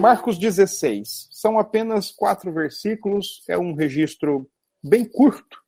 [0.00, 1.28] Marcos 16.
[1.30, 4.50] São apenas quatro versículos, é um registro
[4.82, 5.58] bem curto,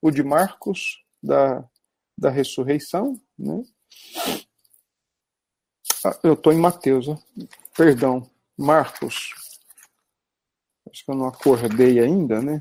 [0.00, 1.64] o de Marcos, da,
[2.16, 3.20] da ressurreição.
[3.38, 3.62] Né?
[6.04, 7.06] Ah, eu estou em Mateus,
[7.76, 9.34] perdão, Marcos.
[10.90, 12.60] Acho que eu não acordei ainda, né?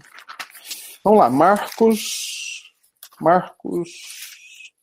[1.03, 2.73] Vamos lá, Marcos.
[3.21, 3.89] Marcos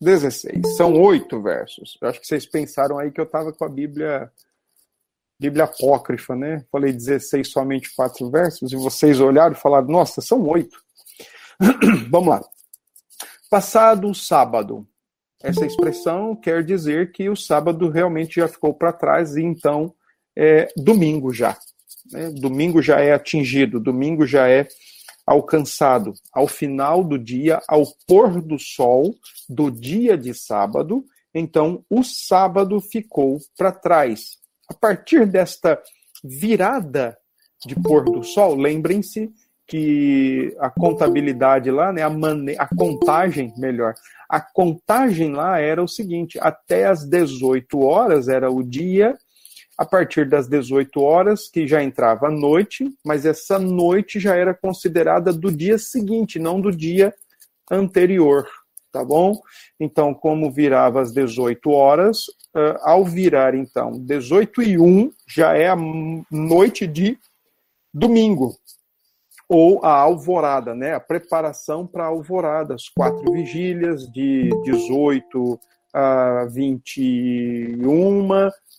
[0.01, 0.77] 16.
[0.77, 1.99] São oito versos.
[2.01, 4.33] Eu acho que vocês pensaram aí que eu estava com a Bíblia
[5.43, 6.65] Bíblia apócrifa, né?
[6.71, 10.79] Falei 16 somente quatro versos, e vocês olharam e falaram, nossa, são oito.
[12.09, 12.45] Vamos lá.
[13.51, 14.87] Passado o sábado.
[15.43, 19.93] Essa expressão quer dizer que o sábado realmente já ficou para trás, e então
[20.37, 21.59] é domingo já.
[22.13, 22.31] Né?
[22.31, 24.69] Domingo já é atingido, domingo já é
[25.27, 26.15] alcançado.
[26.33, 29.13] Ao final do dia, ao pôr do sol
[29.49, 34.41] do dia de sábado, então o sábado ficou para trás.
[34.69, 35.81] A partir desta
[36.23, 37.17] virada
[37.65, 39.31] de pôr do sol, lembrem-se
[39.67, 43.95] que a contabilidade lá, né, a, mane a contagem, melhor,
[44.29, 49.17] a contagem lá era o seguinte: até as 18 horas era o dia,
[49.79, 54.55] a partir das 18 horas, que já entrava a noite, mas essa noite já era
[54.55, 57.15] considerada do dia seguinte, não do dia
[57.71, 58.47] anterior
[58.93, 59.41] tá bom?
[59.81, 65.69] Então, como virava às 18 horas, uh, ao virar, então, 18 e 1, já é
[65.69, 65.77] a
[66.31, 67.19] noite de
[67.93, 68.57] domingo,
[69.49, 70.95] ou a alvorada, né?
[70.95, 75.61] A preparação para a alvorada, as quatro vigílias de 18
[75.93, 78.29] a 21,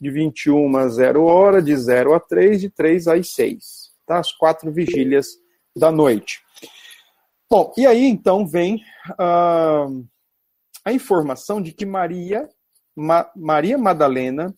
[0.02, 4.18] de 21 a 0 hora, de 0 a 3, de 3 às 6, tá?
[4.18, 5.28] As quatro vigílias
[5.76, 6.42] da noite.
[7.50, 10.04] Bom, e aí então vem uh,
[10.84, 12.50] a informação de que Maria,
[12.96, 14.54] Ma, Maria Madalena,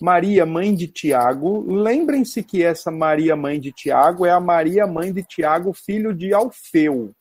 [0.00, 5.12] Maria mãe de Tiago, lembrem-se que essa Maria mãe de Tiago é a Maria mãe
[5.12, 7.12] de Tiago, filho de Alfeu,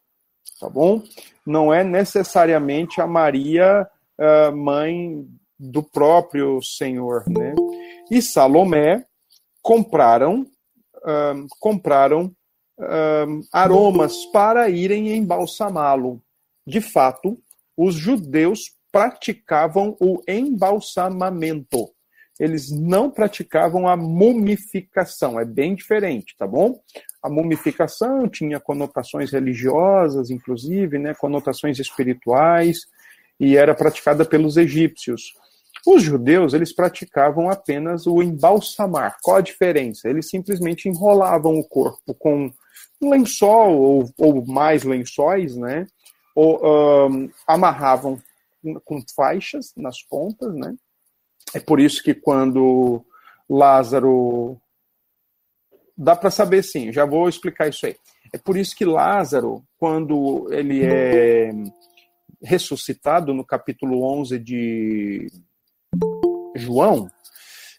[0.60, 1.04] tá bom?
[1.46, 3.88] Não é necessariamente a Maria
[4.18, 5.28] uh, mãe
[5.60, 7.54] do próprio Senhor, né?
[8.10, 9.06] E Salomé
[9.62, 10.48] compraram
[11.02, 12.32] uh, compraram
[12.80, 16.22] uh, aromas para irem embalsamá-lo.
[16.66, 17.38] De fato,
[17.78, 18.60] os judeus
[18.92, 21.90] praticavam o embalsamamento.
[22.40, 26.80] Eles não praticavam a mumificação, é bem diferente, tá bom?
[27.22, 32.80] A mumificação tinha conotações religiosas, inclusive, né, conotações espirituais,
[33.40, 35.34] e era praticada pelos egípcios.
[35.86, 39.18] Os judeus, eles praticavam apenas o embalsamar.
[39.22, 40.10] Qual a diferença?
[40.10, 42.52] Eles simplesmente enrolavam o corpo com
[43.02, 45.88] um lençol ou, ou mais lençóis, né?
[46.36, 48.20] Ou um, amarravam
[48.84, 50.76] com faixas nas pontas, né?
[51.54, 53.04] É por isso que quando
[53.50, 54.60] Lázaro
[55.98, 57.96] dá para saber sim, já vou explicar isso aí.
[58.34, 61.52] É por isso que Lázaro, quando ele é
[62.42, 65.28] ressuscitado no capítulo 11 de
[66.56, 67.10] João,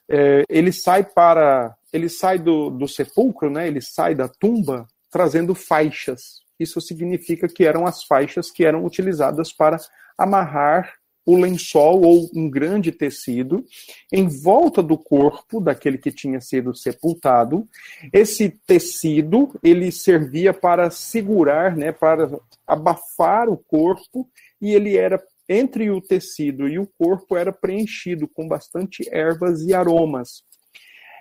[0.09, 3.66] é, ele sai para ele sai do, do sepulcro, né?
[3.66, 6.41] Ele sai da tumba trazendo faixas.
[6.59, 9.78] Isso significa que eram as faixas que eram utilizadas para
[10.17, 10.93] amarrar
[11.25, 13.65] o lençol ou um grande tecido
[14.12, 17.69] em volta do corpo daquele que tinha sido sepultado.
[18.12, 22.28] Esse tecido ele servia para segurar, né, para
[22.67, 24.28] abafar o corpo
[24.61, 29.75] e ele era entre o tecido e o corpo era preenchido com bastante ervas e
[29.75, 30.43] aromas.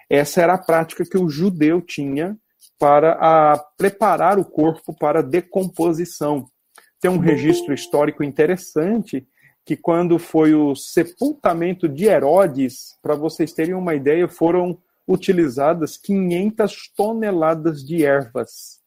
[0.10, 2.38] Essa era a prática que o judeu tinha
[2.78, 6.50] para a, preparar o corpo para decomposição.
[7.02, 9.28] Tem um registro histórico interessante
[9.66, 16.92] que quando foi o sepultamento de Herodes, para vocês terem uma ideia, foram utilizadas 500
[16.96, 18.80] toneladas de ervas,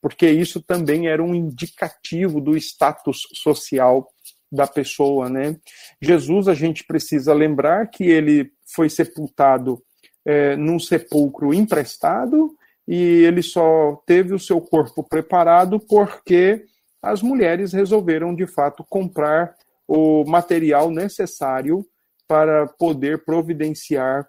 [0.00, 4.08] porque isso também era um indicativo do status social
[4.50, 5.56] da pessoa, né?
[6.00, 9.82] Jesus, a gente precisa lembrar que ele foi sepultado
[10.24, 12.54] é, num sepulcro emprestado
[12.86, 16.64] e ele só teve o seu corpo preparado porque
[17.02, 19.54] as mulheres resolveram de fato comprar
[19.86, 21.84] o material necessário
[22.28, 24.28] para poder providenciar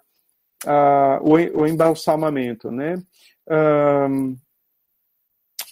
[0.64, 2.94] uh, o, o, embalsamamento, né?
[3.48, 4.36] Um,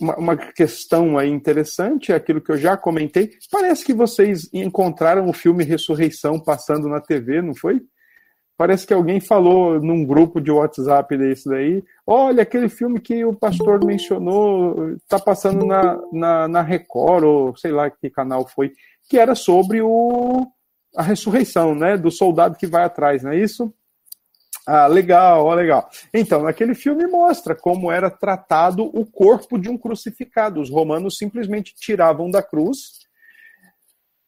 [0.00, 3.32] uma, uma, questão aí interessante é aquilo que eu já comentei.
[3.50, 7.82] Parece que vocês encontraram o filme Ressurreição passando na TV, não foi?
[8.60, 11.82] Parece que alguém falou num grupo de WhatsApp desse daí.
[12.06, 17.72] Olha, aquele filme que o pastor mencionou, está passando na, na, na, Record, ou sei
[17.72, 18.72] lá que canal foi,
[19.08, 20.46] que era sobre o,
[20.94, 21.96] a ressurreição, né?
[21.96, 23.72] Do soldado que vai atrás, não é isso?
[24.66, 25.88] Ah, legal, legal.
[26.12, 30.60] Então, naquele filme mostra como era tratado o corpo de um crucificado.
[30.60, 32.99] Os romanos simplesmente tiravam da cruz,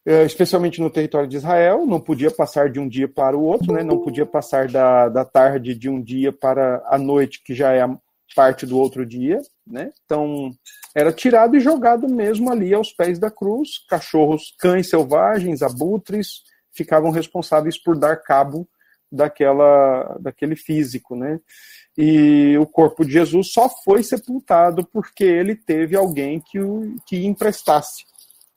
[0.05, 3.83] especialmente no território de Israel, não podia passar de um dia para o outro, né?
[3.83, 7.81] não podia passar da, da tarde de um dia para a noite, que já é
[7.81, 7.97] a
[8.35, 9.41] parte do outro dia.
[9.65, 9.91] Né?
[10.03, 10.51] Então,
[10.93, 13.85] era tirado e jogado mesmo ali aos pés da cruz.
[13.87, 18.67] Cachorros, cães selvagens, abutres, ficavam responsáveis por dar cabo
[19.11, 21.39] daquela, daquele físico, né?
[21.95, 27.23] E o corpo de Jesus só foi sepultado porque ele teve alguém que o que
[27.23, 28.03] emprestasse,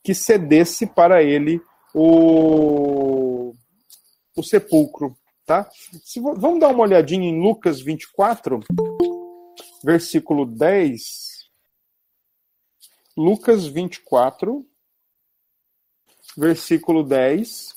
[0.06, 1.60] que cedesse para ele
[1.92, 3.52] o,
[4.36, 5.68] o sepulcro, tá?
[6.04, 8.60] Se, vamos dar uma olhadinha em Lucas 24,
[9.82, 11.50] versículo 10.
[13.16, 14.64] Lucas 24,
[16.36, 17.74] versículo 10.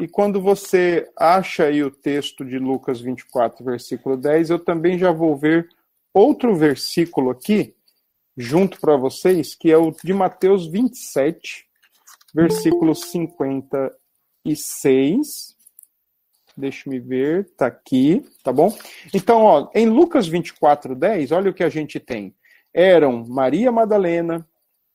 [0.00, 5.10] E quando você acha aí o texto de Lucas 24, versículo 10, eu também já
[5.10, 5.66] vou ver
[6.12, 7.74] outro versículo aqui,
[8.36, 11.64] junto para vocês, que é o de Mateus 27,
[12.34, 15.54] versículo 56.
[16.56, 18.76] Deixa me ver, tá aqui, tá bom?
[19.12, 22.32] Então, ó, em Lucas 24, 10, olha o que a gente tem.
[22.72, 24.46] Eram Maria Madalena,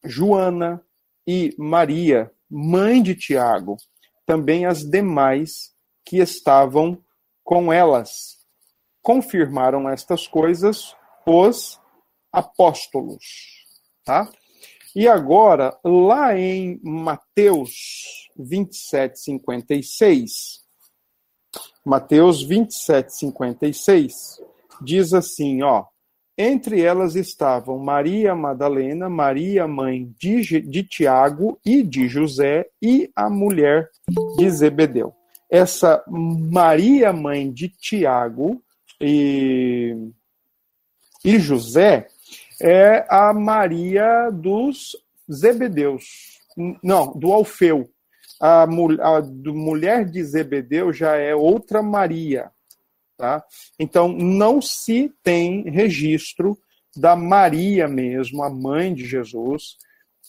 [0.03, 0.81] Joana
[1.27, 3.75] e Maria, mãe de Tiago,
[4.25, 5.73] também as demais
[6.05, 6.97] que estavam
[7.43, 8.39] com elas.
[9.01, 10.95] Confirmaram estas coisas
[11.25, 11.79] os
[12.31, 13.23] apóstolos,
[14.03, 14.29] tá?
[14.95, 20.59] E agora, lá em Mateus 27, 56,
[21.85, 24.13] Mateus 27, 56,
[24.81, 25.85] diz assim, ó,
[26.37, 33.29] entre elas estavam Maria Madalena, Maria, mãe de, de Tiago e de José, e a
[33.29, 33.89] mulher
[34.37, 35.13] de Zebedeu.
[35.49, 38.63] Essa Maria, mãe de Tiago
[39.01, 40.11] e,
[41.25, 42.07] e José,
[42.61, 44.95] é a Maria dos
[45.31, 46.39] Zebedeus.
[46.83, 47.89] Não, do Alfeu.
[48.39, 52.51] A, a do mulher de Zebedeu já é outra Maria.
[53.17, 53.43] Tá?
[53.77, 56.57] Então, não se tem registro
[56.95, 59.75] da Maria mesmo, a mãe de Jesus,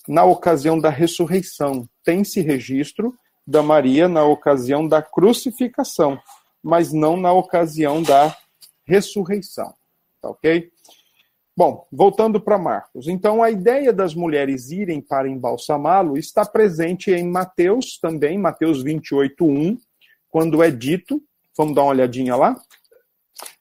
[0.08, 1.88] na ocasião da ressurreição.
[2.04, 3.14] Tem-se registro
[3.46, 6.20] da Maria na ocasião da crucificação,
[6.62, 8.36] mas não na ocasião da
[8.84, 9.72] ressurreição.
[10.20, 10.70] Tá ok?
[11.56, 13.08] Bom, voltando para Marcos.
[13.08, 19.44] Então, a ideia das mulheres irem para embalsamá-lo está presente em Mateus também, Mateus 28,
[19.44, 19.76] 1,
[20.28, 21.22] quando é dito,
[21.56, 22.56] vamos dar uma olhadinha lá?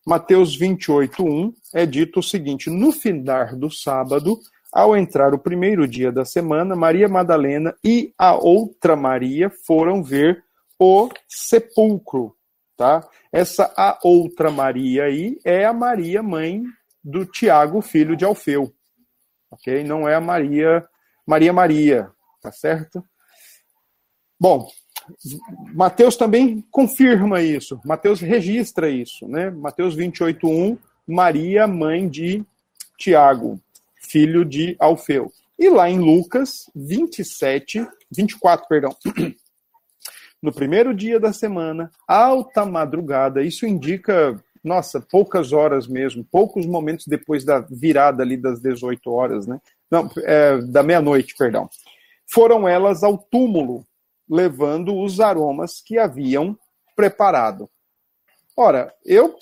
[0.06, 4.40] Mateus 28, 1 é dito o seguinte: No findar do sábado,
[4.72, 10.44] ao entrar o primeiro dia da semana, Maria Madalena e a outra Maria foram ver
[10.80, 12.36] o sepulcro.
[12.78, 13.06] Tá?
[13.32, 16.64] Essa a outra Maria aí é a Maria, mãe
[17.04, 18.74] do Tiago, filho de Alfeu.
[19.52, 19.84] Ok?
[19.84, 20.88] Não é a Maria,
[21.26, 22.12] Maria Maria,
[22.42, 23.04] tá certo?
[24.40, 24.70] Bom,
[25.74, 29.50] Mateus também confirma isso, Mateus registra isso, né?
[29.50, 32.46] Mateus 28:1, Maria, mãe de
[32.98, 33.60] Tiago,
[33.96, 35.32] filho de Alfeu.
[35.58, 38.96] E lá em Lucas 27, 24, perdão.
[40.42, 47.08] No primeiro dia da semana, alta madrugada, isso indica, nossa, poucas horas mesmo, poucos momentos
[47.08, 49.60] depois da virada ali das 18 horas, né?
[49.90, 51.70] Não, é, da meia-noite, perdão.
[52.32, 53.86] Foram elas ao túmulo
[54.30, 56.58] levando os aromas que haviam
[56.96, 57.70] preparado.
[58.56, 59.36] Ora, eu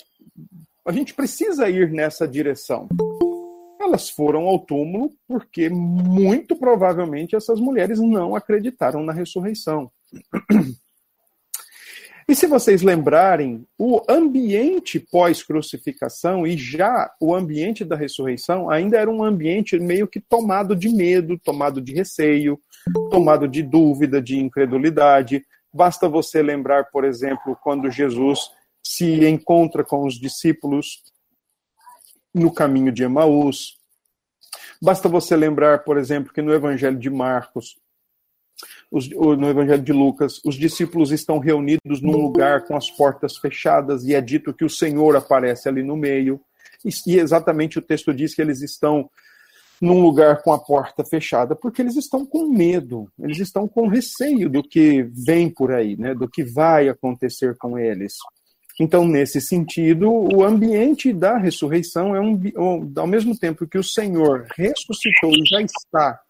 [0.86, 2.88] a gente precisa ir nessa direção.
[3.78, 9.90] Elas foram ao túmulo porque muito provavelmente essas mulheres não acreditaram na ressurreição.
[12.28, 19.10] E se vocês lembrarem, o ambiente pós-crucificação e já o ambiente da ressurreição ainda era
[19.10, 22.60] um ambiente meio que tomado de medo, tomado de receio,
[23.10, 25.42] tomado de dúvida, de incredulidade.
[25.72, 28.50] Basta você lembrar, por exemplo, quando Jesus
[28.82, 31.02] se encontra com os discípulos
[32.34, 33.78] no caminho de Emaús.
[34.82, 37.78] Basta você lembrar, por exemplo, que no Evangelho de Marcos,
[38.90, 44.04] os, no Evangelho de Lucas, os discípulos estão reunidos num lugar com as portas fechadas
[44.04, 46.40] e é dito que o Senhor aparece ali no meio.
[46.84, 49.10] E, e exatamente o texto diz que eles estão
[49.80, 54.48] num lugar com a porta fechada, porque eles estão com medo, eles estão com receio
[54.48, 58.14] do que vem por aí, né, do que vai acontecer com eles.
[58.80, 64.46] Então, nesse sentido, o ambiente da ressurreição é um, ao mesmo tempo que o Senhor
[64.56, 66.20] ressuscitou e já está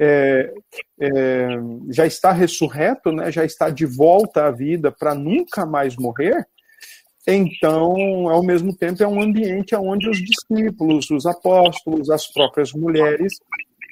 [0.00, 0.52] é,
[1.00, 1.48] é,
[1.90, 6.46] já está ressurreto, né, já está de volta à vida para nunca mais morrer,
[7.26, 13.40] então, ao mesmo tempo, é um ambiente onde os discípulos, os apóstolos, as próprias mulheres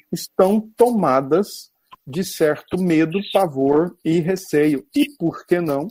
[0.09, 1.69] estão tomadas
[2.07, 4.85] de certo medo, pavor e receio.
[4.95, 5.89] E, por que não, um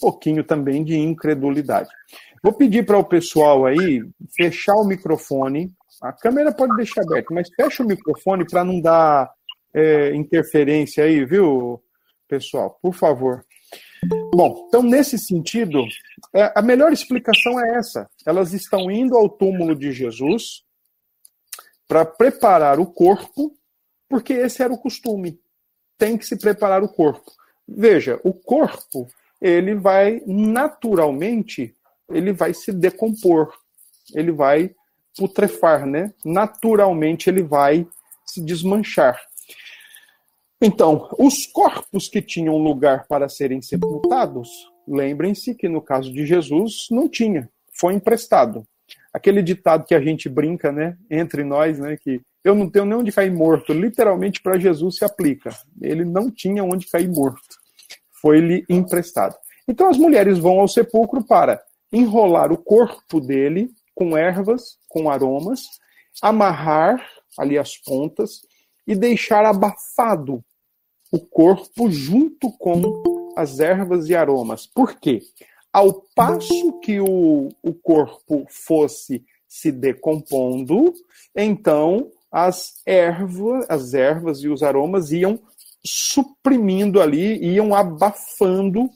[0.00, 1.88] pouquinho também de incredulidade.
[2.42, 4.02] Vou pedir para o pessoal aí
[4.34, 5.72] fechar o microfone.
[6.02, 9.32] A câmera pode deixar aberta, mas fecha o microfone para não dar
[9.72, 11.80] é, interferência aí, viu,
[12.26, 12.76] pessoal?
[12.82, 13.44] Por favor.
[14.34, 15.84] Bom, então nesse sentido,
[16.34, 18.10] é, a melhor explicação é essa.
[18.26, 20.64] Elas estão indo ao túmulo de Jesus
[21.86, 23.56] para preparar o corpo,
[24.08, 25.38] porque esse era o costume.
[25.96, 27.30] Tem que se preparar o corpo.
[27.68, 29.06] Veja, o corpo,
[29.40, 31.76] ele vai naturalmente,
[32.10, 33.54] ele vai se decompor,
[34.12, 34.74] ele vai
[35.16, 36.12] putrefar, né?
[36.24, 37.86] Naturalmente ele vai
[38.24, 39.20] se desmanchar.
[40.60, 44.48] Então, os corpos que tinham lugar para serem sepultados,
[44.86, 48.64] lembrem-se que no caso de Jesus não tinha, foi emprestado.
[49.12, 52.98] Aquele ditado que a gente brinca, né, entre nós, né, que eu não tenho nem
[52.98, 55.50] onde cair morto, literalmente para Jesus se aplica.
[55.80, 57.56] Ele não tinha onde cair morto.
[58.20, 59.36] Foi-lhe emprestado.
[59.68, 61.60] Então as mulheres vão ao sepulcro para
[61.92, 65.62] enrolar o corpo dele com ervas, com aromas,
[66.20, 67.02] amarrar
[67.38, 68.42] ali as pontas
[68.86, 70.44] e deixar abafado
[71.10, 74.66] o corpo junto com as ervas e aromas.
[74.66, 75.22] Por quê?
[75.72, 80.92] Ao passo que o, o corpo fosse se decompondo,
[81.34, 85.40] então as ervas, as ervas e os aromas iam
[85.84, 88.90] suprimindo ali, iam abafando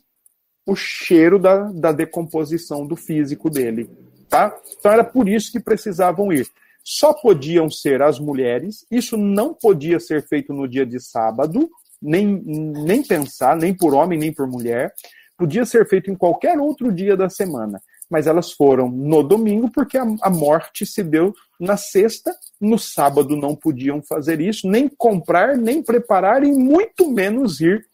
[0.66, 3.88] o cheiro da, da decomposição do físico dele.
[4.36, 4.54] Tá?
[4.78, 6.46] Então era por isso que precisavam ir.
[6.84, 11.70] Só podiam ser as mulheres, isso não podia ser feito no dia de sábado,
[12.02, 14.92] nem, nem pensar, nem por homem, nem por mulher.
[15.38, 19.96] Podia ser feito em qualquer outro dia da semana, mas elas foram no domingo porque
[19.96, 22.36] a, a morte se deu na sexta.
[22.60, 27.86] No sábado não podiam fazer isso, nem comprar, nem preparar e muito menos ir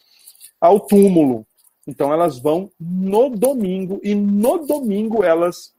[0.60, 1.46] ao túmulo.
[1.86, 5.72] Então elas vão no domingo e no domingo elas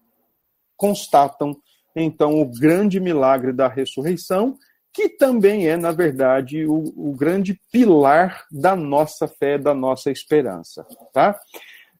[0.78, 1.56] constatam
[1.96, 4.58] então o grande milagre da ressurreição
[4.94, 10.86] que também é, na verdade, o, o, grande pilar da nossa fé, da nossa esperança.
[11.12, 11.38] Tá?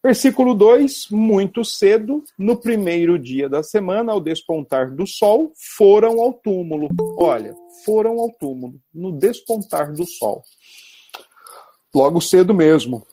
[0.02, 6.32] Versículo 2: Muito cedo, no primeiro dia da semana, ao despontar do sol, foram ao
[6.32, 6.88] túmulo.
[7.18, 7.52] Olha,
[7.84, 10.42] foram ao túmulo, no despontar do sol.
[11.92, 13.04] Logo cedo mesmo,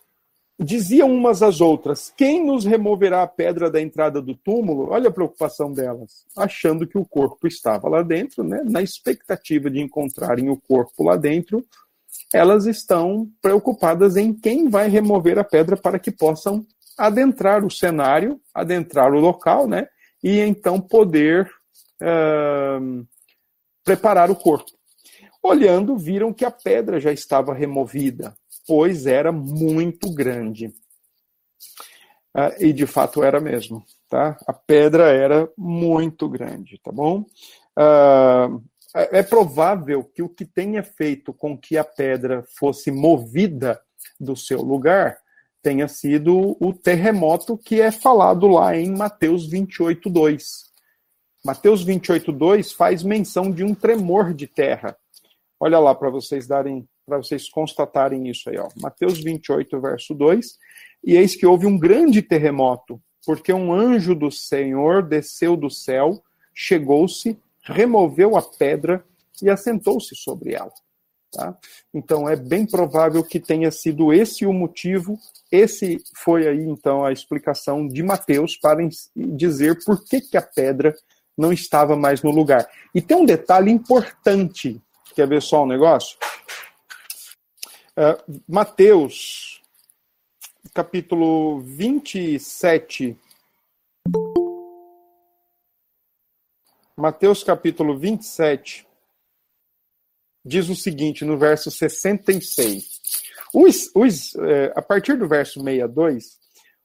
[0.62, 4.92] diziam umas às outras: Quem nos removerá a pedra da entrada do túmulo?
[4.92, 8.62] Olha a preocupação delas, achando que o corpo estava lá dentro, né?
[8.64, 11.66] na expectativa de encontrarem o corpo lá dentro,
[12.34, 16.66] elas estão preocupadas em quem vai remover a pedra para que possam
[16.98, 19.88] adentrar o cenário, adentrar o local, né?
[20.24, 21.50] E então poder
[22.02, 23.06] uh,
[23.84, 24.72] preparar o corpo.
[25.42, 28.36] Olhando, viram que a pedra já estava removida
[28.72, 30.74] pois era muito grande.
[32.34, 34.38] Ah, e de fato era mesmo, tá?
[34.48, 37.26] A pedra era muito grande, tá bom?
[37.76, 38.48] Ah,
[38.96, 43.78] é, é provável que o que tenha feito com que a pedra fosse movida
[44.18, 45.18] do seu lugar
[45.62, 50.72] tenha sido o terremoto que é falado lá em Mateus 28, 2.
[51.44, 54.96] Mateus 28, 2 faz menção de um tremor de terra.
[55.60, 58.70] Olha lá para vocês darem para vocês constatarem isso aí, ó.
[58.80, 60.58] Mateus 28, verso 2.
[61.04, 66.22] E eis que houve um grande terremoto, porque um anjo do Senhor desceu do céu,
[66.54, 69.04] chegou-se, removeu a pedra
[69.42, 70.72] e assentou-se sobre ela.
[71.32, 71.58] Tá?
[71.94, 75.18] Então é bem provável que tenha sido esse o motivo,
[75.50, 80.94] esse foi aí então a explicação de Mateus para dizer por que, que a pedra
[81.38, 82.68] não estava mais no lugar.
[82.94, 84.82] E tem um detalhe importante,
[85.16, 86.18] quer ver só um negócio?
[88.02, 89.62] Uh, Mateus,
[90.74, 93.16] capítulo 27.
[96.98, 98.88] Mateus, capítulo 27,
[100.44, 103.02] diz o seguinte, no verso 66.
[103.54, 106.40] Os, os, eh, a partir do verso 62,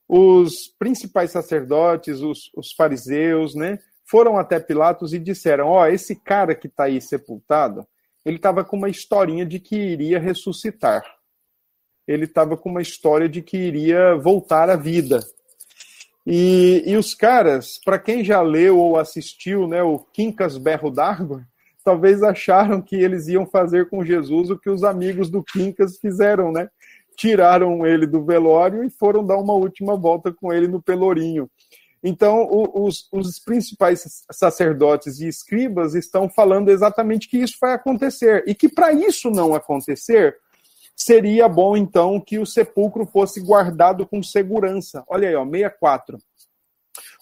[0.07, 6.15] os principais sacerdotes, os, os fariseus, né, foram até Pilatos e disseram: Ó, oh, esse
[6.15, 7.87] cara que está aí sepultado,
[8.27, 11.01] ele estava com uma historinha de que iria ressuscitar.
[12.05, 15.25] Ele estava com uma história de que iria voltar à vida.
[16.25, 21.47] E, e os caras, para quem já leu ou assistiu né, o Quincas Berro d'Água,
[21.85, 26.51] talvez acharam que eles iam fazer com Jesus o que os amigos do Quincas fizeram,
[26.51, 26.67] né?
[27.15, 31.49] tiraram ele do velório e foram dar uma última volta com ele no pelourinho.
[32.03, 38.53] Então, os, os, principais sacerdotes e escribas estão falando exatamente que isso vai acontecer e
[38.53, 40.37] que para isso não acontecer,
[40.95, 45.03] seria bom então que o sepulcro fosse guardado com segurança.
[45.07, 46.17] Olha aí, ó, 64.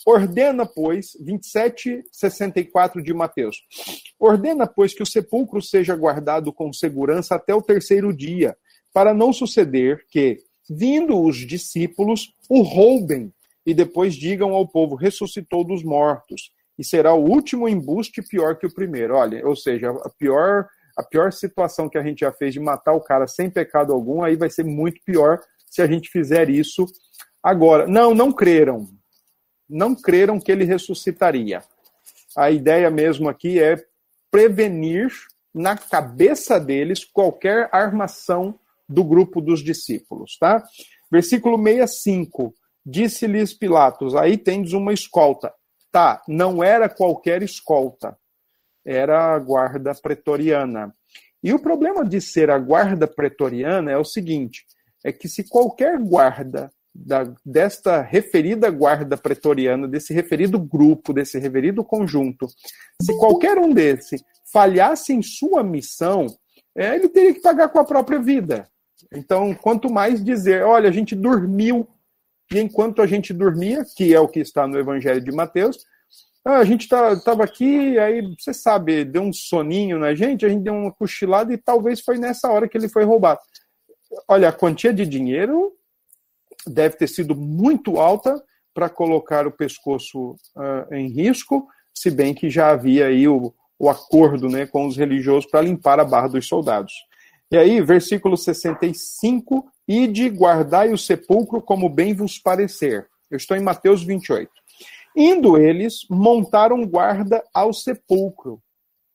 [0.05, 3.63] Ordena, pois, 27, 64 de Mateus.
[4.20, 8.55] Ordena, pois, que o sepulcro seja guardado com segurança até o terceiro dia,
[8.94, 10.38] para não suceder que,
[10.70, 13.34] vindo os discípulos, o roubem
[13.65, 16.51] e depois digam ao povo: ressuscitou dos mortos.
[16.77, 19.15] E será o último embuste pior que o primeiro.
[19.15, 20.67] Olha, ou seja, a pior,
[20.98, 24.24] a pior situação que a gente já fez de matar o cara sem pecado algum,
[24.24, 26.86] aí vai ser muito pior se a gente fizer isso
[27.41, 27.88] agora.
[27.88, 28.89] Não, não creram
[29.69, 31.62] não creram que ele ressuscitaria.
[32.38, 33.84] A ideia mesmo aqui é
[34.29, 35.12] prevenir
[35.53, 40.63] na cabeça deles qualquer armação do grupo dos discípulos, tá?
[41.12, 42.53] Versículo 65.
[42.85, 45.53] Disse-lhes Pilatos: Aí tendes uma escolta.
[45.91, 48.17] Tá, não era qualquer escolta,
[48.85, 50.93] era a guarda pretoriana.
[51.41, 54.65] E o problema de ser a guarda pretoriana é o seguinte:
[55.03, 61.83] é que se qualquer guarda da, desta referida guarda pretoriana, desse referido grupo, desse referido
[61.83, 62.47] conjunto,
[63.01, 64.17] se qualquer um desse
[64.51, 66.27] falhasse em sua missão,
[66.75, 68.67] é, ele teria que pagar com a própria vida.
[69.13, 71.87] Então, quanto mais dizer, olha, a gente dormiu,
[72.51, 75.77] e enquanto a gente dormia, que é o que está no Evangelho de Mateus,
[76.45, 80.49] ah, a gente estava tá, aqui, aí você sabe, deu um soninho na gente, a
[80.49, 83.39] gente deu uma cochilada e talvez foi nessa hora que ele foi roubado.
[84.27, 85.73] Olha, a quantia de dinheiro
[86.67, 88.39] deve ter sido muito alta
[88.75, 93.89] para colocar o pescoço uh, em risco, se bem que já havia aí o, o
[93.89, 96.93] acordo né, com os religiosos para limpar a barra dos soldados.
[97.51, 103.07] E aí, versículo 65, e de guardai o sepulcro como bem vos parecer.
[103.29, 104.51] Eu estou em Mateus 28.
[105.15, 108.61] Indo eles, montaram guarda ao sepulcro.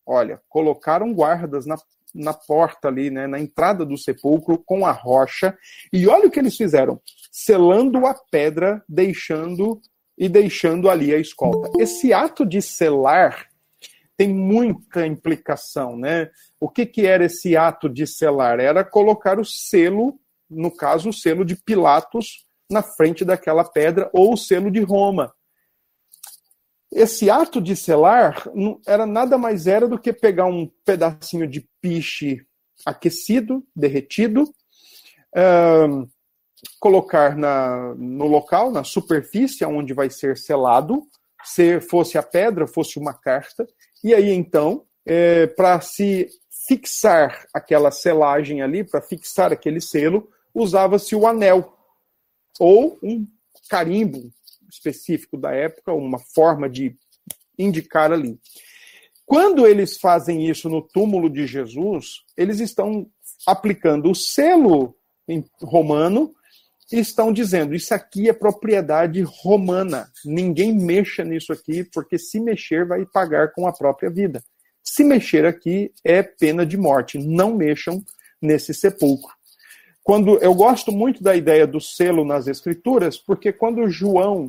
[0.06, 1.76] Olha, colocaram guardas na,
[2.14, 5.56] na porta ali, né, na entrada do sepulcro, com a rocha.
[5.92, 7.00] E olha o que eles fizeram:
[7.30, 9.80] selando a pedra, deixando
[10.16, 11.70] e deixando ali a escolta.
[11.82, 13.49] Esse ato de selar
[14.20, 16.30] tem muita implicação, né?
[16.60, 18.60] O que, que era esse ato de selar?
[18.60, 24.34] Era colocar o selo, no caso, o selo de Pilatos na frente daquela pedra, ou
[24.34, 25.32] o selo de Roma.
[26.92, 28.46] Esse ato de selar
[28.86, 32.46] era nada mais era do que pegar um pedacinho de piche
[32.84, 34.42] aquecido, derretido,
[35.34, 36.06] uh,
[36.78, 41.08] colocar na, no local, na superfície onde vai ser selado,
[41.42, 43.66] se fosse a pedra, fosse uma carta,
[44.02, 46.28] e aí então, é, para se
[46.66, 51.76] fixar aquela selagem ali, para fixar aquele selo, usava-se o anel
[52.58, 53.26] ou um
[53.68, 54.30] carimbo
[54.68, 56.94] específico da época, uma forma de
[57.58, 58.38] indicar ali.
[59.26, 63.08] Quando eles fazem isso no túmulo de Jesus, eles estão
[63.46, 64.94] aplicando o selo
[65.62, 66.34] romano
[66.98, 70.10] estão dizendo: isso aqui é propriedade romana.
[70.24, 74.42] Ninguém mexa nisso aqui, porque se mexer vai pagar com a própria vida.
[74.82, 77.18] Se mexer aqui é pena de morte.
[77.18, 78.02] Não mexam
[78.40, 79.32] nesse sepulcro.
[80.02, 84.48] Quando eu gosto muito da ideia do selo nas escrituras, porque quando João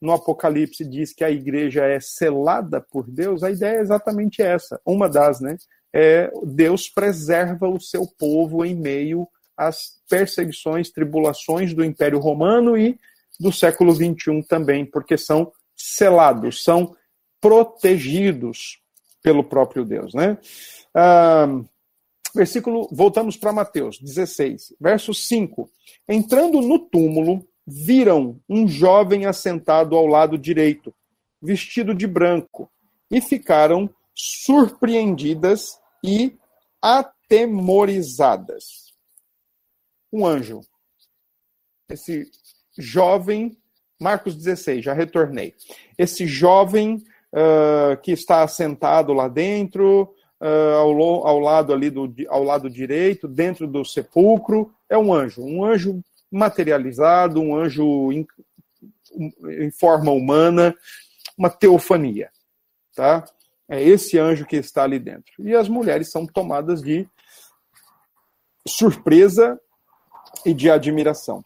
[0.00, 4.80] no Apocalipse diz que a igreja é selada por Deus, a ideia é exatamente essa.
[4.84, 5.56] Uma das, né?
[5.92, 9.26] É Deus preserva o seu povo em meio
[9.58, 12.96] as perseguições, tribulações do Império Romano e
[13.40, 16.94] do século XXI também, porque são selados, são
[17.40, 18.78] protegidos
[19.22, 20.38] pelo próprio Deus, né?
[20.94, 21.48] Ah,
[22.34, 25.68] versículo, voltamos para Mateus 16, verso 5.
[26.08, 30.94] Entrando no túmulo, viram um jovem assentado ao lado direito,
[31.42, 32.70] vestido de branco,
[33.10, 36.34] e ficaram surpreendidas e
[36.80, 38.87] atemorizadas
[40.12, 40.60] um anjo.
[41.90, 42.30] Esse
[42.76, 43.56] jovem,
[44.00, 45.54] Marcos 16, já retornei.
[45.96, 52.42] Esse jovem uh, que está sentado lá dentro, uh, ao, ao, lado ali do, ao
[52.42, 58.26] lado direito, dentro do sepulcro, é um anjo, um anjo materializado, um anjo em,
[59.62, 60.74] em forma humana,
[61.36, 62.30] uma teofania,
[62.94, 63.24] tá?
[63.68, 65.32] É esse anjo que está ali dentro.
[65.40, 67.06] E as mulheres são tomadas de
[68.66, 69.60] surpresa
[70.44, 71.42] e de admiração.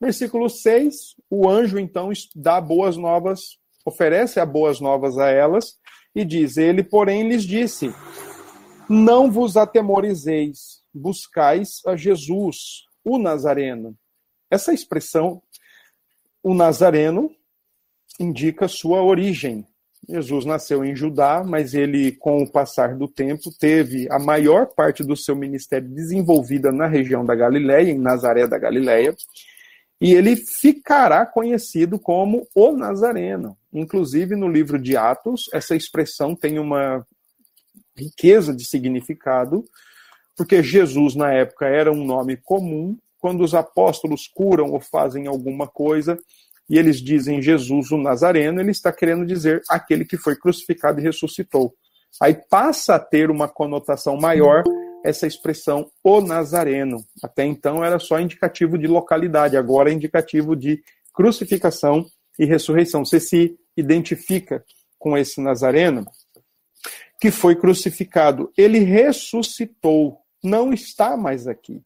[0.00, 5.78] Versículo 6, o anjo então dá boas novas, oferece a boas novas a elas
[6.14, 7.94] e diz: Ele, porém, lhes disse:
[8.88, 13.96] Não vos atemorizeis, buscais a Jesus, o Nazareno.
[14.50, 15.42] Essa expressão,
[16.42, 17.30] o Nazareno,
[18.20, 19.66] indica sua origem.
[20.08, 25.02] Jesus nasceu em Judá, mas ele, com o passar do tempo, teve a maior parte
[25.02, 29.14] do seu ministério desenvolvida na região da Galileia, em Nazaré da Galileia,
[30.00, 33.56] e ele ficará conhecido como o Nazareno.
[33.72, 37.06] Inclusive, no livro de Atos, essa expressão tem uma
[37.96, 39.64] riqueza de significado,
[40.36, 42.96] porque Jesus, na época, era um nome comum.
[43.18, 46.18] Quando os apóstolos curam ou fazem alguma coisa,
[46.68, 51.02] e eles dizem Jesus o Nazareno, ele está querendo dizer aquele que foi crucificado e
[51.02, 51.74] ressuscitou.
[52.20, 54.62] Aí passa a ter uma conotação maior
[55.04, 57.04] essa expressão o Nazareno.
[57.22, 62.06] Até então era só indicativo de localidade, agora é indicativo de crucificação
[62.38, 63.04] e ressurreição.
[63.04, 64.64] Você se identifica
[64.98, 66.06] com esse Nazareno
[67.20, 68.50] que foi crucificado.
[68.56, 71.82] Ele ressuscitou, não está mais aqui.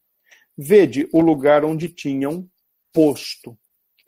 [0.56, 2.48] Vede o lugar onde tinham
[2.92, 3.56] posto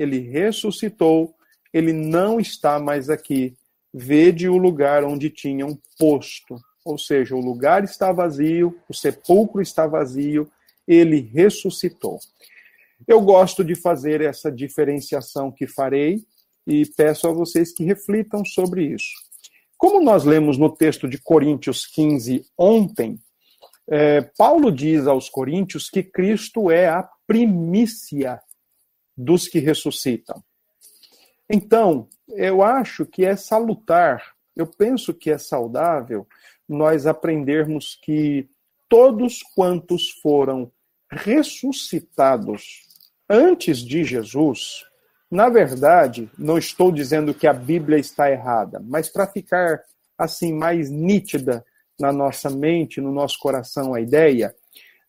[0.01, 1.35] ele ressuscitou,
[1.75, 3.55] ele não está mais aqui.
[3.93, 6.59] Vede o lugar onde tinham posto.
[6.83, 10.51] Ou seja, o lugar está vazio, o sepulcro está vazio,
[10.89, 12.19] ele ressuscitou.
[13.07, 16.25] Eu gosto de fazer essa diferenciação que farei
[16.67, 19.13] e peço a vocês que reflitam sobre isso.
[19.77, 23.19] Como nós lemos no texto de Coríntios 15 ontem,
[23.87, 28.41] é, Paulo diz aos Coríntios que Cristo é a primícia
[29.21, 30.43] dos que ressuscitam.
[31.49, 36.27] Então, eu acho que é salutar, eu penso que é saudável
[36.69, 38.49] nós aprendermos que
[38.89, 40.71] todos quantos foram
[41.11, 42.83] ressuscitados
[43.29, 44.85] antes de Jesus,
[45.31, 49.83] na verdade, não estou dizendo que a Bíblia está errada, mas para ficar
[50.17, 51.65] assim mais nítida
[51.99, 54.55] na nossa mente, no nosso coração a ideia,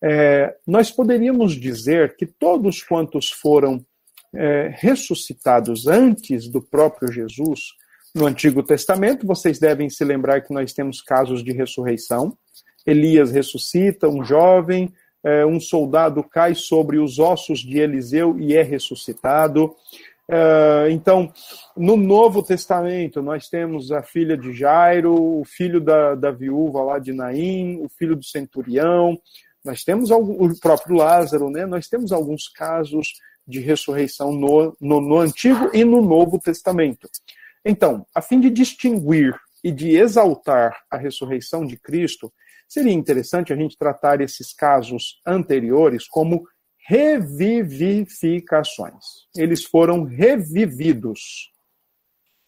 [0.04, 3.86] é, nós poderíamos dizer que todos quantos foram
[4.34, 7.74] é, ressuscitados antes do próprio Jesus,
[8.14, 12.38] no Antigo Testamento, vocês devem se lembrar que nós temos casos de ressurreição.
[12.86, 18.64] Elias ressuscita, um jovem, é, um soldado cai sobre os ossos de Eliseu e é
[18.64, 19.74] ressuscitado.
[20.30, 21.32] É, então,
[21.76, 27.00] no Novo Testamento, nós temos a filha de Jairo, o filho da, da viúva lá
[27.00, 29.18] de Naim, o filho do centurião,
[29.64, 31.66] nós temos o próprio Lázaro, né?
[31.66, 33.14] nós temos alguns casos
[33.48, 37.10] de ressurreição no, no, no Antigo e no Novo Testamento.
[37.64, 42.34] Então, a fim de distinguir e de exaltar a ressurreição de Cristo,
[42.68, 46.48] seria interessante a gente tratar esses casos anteriores como
[46.88, 49.06] revivificações.
[49.36, 51.52] Eles foram revividos,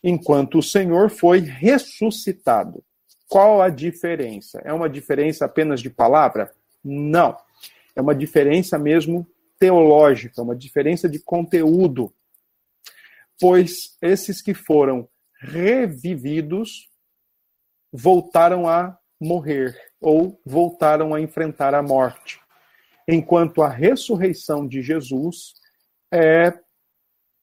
[0.03, 2.83] enquanto o Senhor foi ressuscitado.
[3.27, 4.59] Qual a diferença?
[4.63, 6.51] É uma diferença apenas de palavra?
[6.83, 7.37] Não.
[7.95, 9.27] É uma diferença mesmo
[9.59, 12.13] teológica, uma diferença de conteúdo,
[13.39, 15.07] pois esses que foram
[15.39, 16.89] revividos
[17.91, 22.39] voltaram a morrer ou voltaram a enfrentar a morte,
[23.07, 25.53] enquanto a ressurreição de Jesus
[26.11, 26.57] é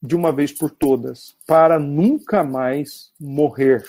[0.03, 3.85] de uma vez por todas, para nunca mais morrer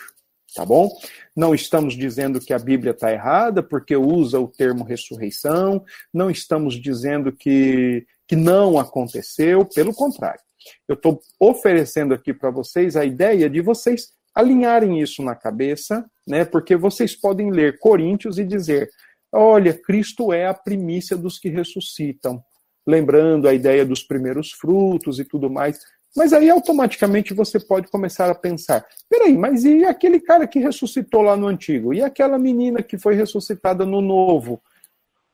[0.55, 0.89] tá bom?
[1.35, 5.83] Não estamos dizendo que a Bíblia está errada porque usa o termo ressurreição,
[6.13, 10.41] não estamos dizendo que, que não aconteceu, pelo contrário.
[10.87, 16.45] Eu estou oferecendo aqui para vocês a ideia de vocês alinharem isso na cabeça, né?
[16.45, 18.89] Porque vocês podem ler Coríntios e dizer:
[19.31, 22.43] olha, Cristo é a primícia dos que ressuscitam.
[22.85, 25.79] Lembrando a ideia dos primeiros frutos e tudo mais.
[26.15, 31.21] Mas aí automaticamente você pode começar a pensar: peraí, mas e aquele cara que ressuscitou
[31.21, 31.93] lá no antigo?
[31.93, 34.61] E aquela menina que foi ressuscitada no novo?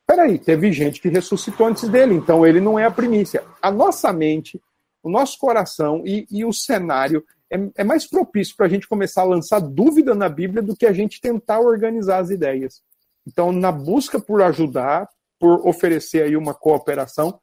[0.06, 3.44] Peraí, teve gente que ressuscitou antes dele, então ele não é a primícia.
[3.60, 4.60] A nossa mente,
[5.02, 9.22] o nosso coração e, e o cenário é, é mais propício para a gente começar
[9.22, 12.82] a lançar dúvida na Bíblia do que a gente tentar organizar as ideias.
[13.26, 17.38] Então, na busca por ajudar, por oferecer aí uma cooperação,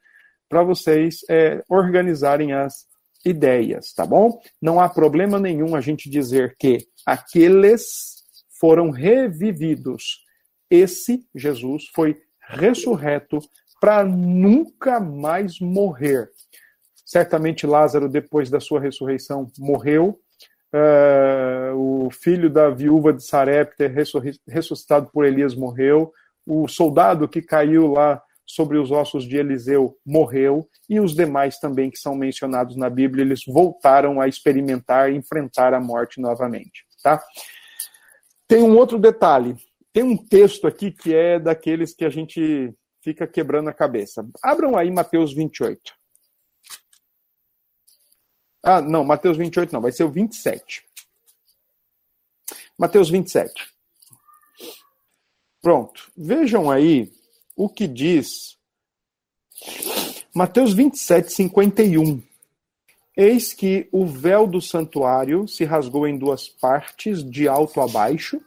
[0.49, 2.87] para vocês é, organizarem as
[3.25, 4.39] ideias, tá bom?
[4.61, 8.23] Não há problema nenhum a gente dizer que aqueles
[8.59, 10.23] foram revividos.
[10.69, 13.39] Esse Jesus foi ressurreto
[13.81, 16.29] para nunca mais morrer.
[17.05, 20.19] Certamente Lázaro, depois da sua ressurreição, morreu.
[20.73, 23.91] Uh, o filho da viúva de Sarepta,
[24.47, 26.11] ressuscitado por Elias, morreu.
[26.45, 31.89] O soldado que caiu lá sobre os ossos de Eliseu morreu, e os demais também
[31.89, 36.86] que são mencionados na Bíblia, eles voltaram a experimentar enfrentar a morte novamente.
[37.01, 37.23] Tá?
[38.47, 39.55] Tem um outro detalhe.
[39.91, 44.27] Tem um texto aqui que é daqueles que a gente fica quebrando a cabeça.
[44.43, 45.93] Abram aí Mateus 28.
[48.63, 50.84] Ah, não, Mateus 28 não, vai ser o 27.
[52.77, 53.53] Mateus 27.
[55.62, 56.12] Pronto.
[56.17, 57.12] Vejam aí
[57.55, 58.57] o que diz
[60.33, 62.21] Mateus 27, 51.
[63.15, 68.41] Eis que o véu do santuário se rasgou em duas partes, de alto a baixo.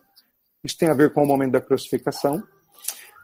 [0.62, 2.42] Isso tem a ver com o momento da crucificação.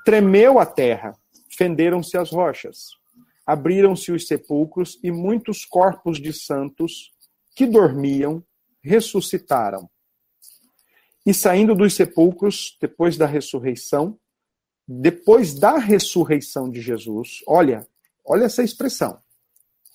[0.03, 1.15] Tremeu a terra,
[1.51, 2.93] fenderam-se as rochas,
[3.47, 7.13] abriram-se os sepulcros e muitos corpos de santos
[7.55, 8.43] que dormiam
[8.83, 9.91] ressuscitaram.
[11.27, 14.19] E saindo dos sepulcros, depois da ressurreição,
[14.87, 17.87] depois da ressurreição de Jesus, olha,
[18.25, 19.19] olha essa expressão,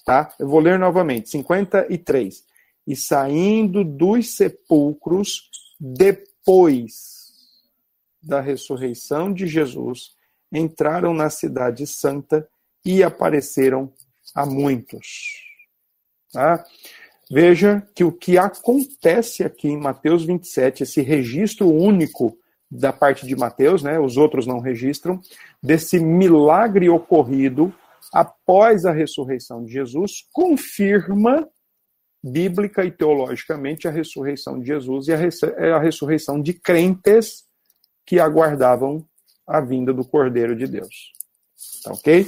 [0.06, 0.34] tá?
[0.39, 2.43] Eu vou ler novamente, 53.
[2.88, 5.49] E saindo dos sepulcros,
[5.80, 7.19] depois
[8.21, 10.15] da ressurreição de Jesus,
[10.52, 12.49] entraram na cidade santa
[12.84, 13.93] e apareceram
[14.34, 15.43] a muitos.
[16.34, 16.65] Tá?
[17.30, 22.38] Veja que o que acontece aqui em Mateus 27, esse registro único
[22.69, 25.19] da parte de Mateus, né, os outros não registram,
[25.62, 27.73] desse milagre ocorrido
[28.13, 31.47] após a ressurreição de Jesus, confirma
[32.23, 35.19] bíblica e teologicamente a ressurreição de Jesus e a,
[35.58, 37.45] é a ressurreição de crentes
[38.05, 39.05] que aguardavam
[39.47, 41.13] a vinda do Cordeiro de Deus.
[41.84, 42.25] Tá ok?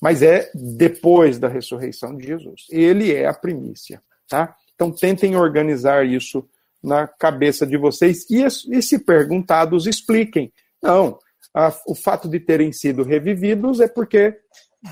[0.00, 2.66] Mas é depois da ressurreição de Jesus.
[2.70, 4.02] Ele é a primícia.
[4.28, 4.54] Tá?
[4.74, 6.46] Então tentem organizar isso
[6.82, 10.52] na cabeça de vocês e, e se perguntados, expliquem.
[10.82, 11.18] Não,
[11.54, 14.38] a, o fato de terem sido revividos é porque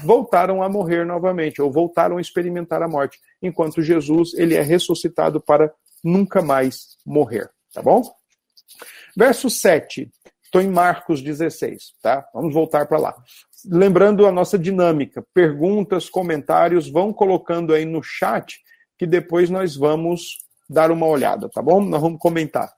[0.03, 5.41] voltaram a morrer novamente, ou voltaram a experimentar a morte, enquanto Jesus ele é ressuscitado
[5.41, 8.03] para nunca mais morrer, tá bom?
[9.17, 10.11] Verso 7,
[10.43, 12.27] estou em Marcos 16, tá?
[12.35, 13.15] Vamos voltar para lá.
[13.67, 18.59] Lembrando a nossa dinâmica, perguntas, comentários, vão colocando aí no chat
[18.99, 21.83] que depois nós vamos dar uma olhada, tá bom?
[21.83, 22.73] Nós vamos comentar.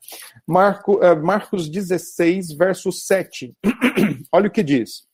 [0.46, 3.55] Marco, uh, Marcos 16, verso 7.
[4.33, 5.07] Olha o que diz.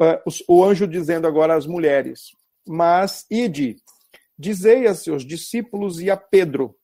[0.00, 2.30] Uh, o anjo dizendo agora às mulheres:
[2.66, 3.76] Mas ide,
[4.38, 6.76] dizei a seus discípulos e a Pedro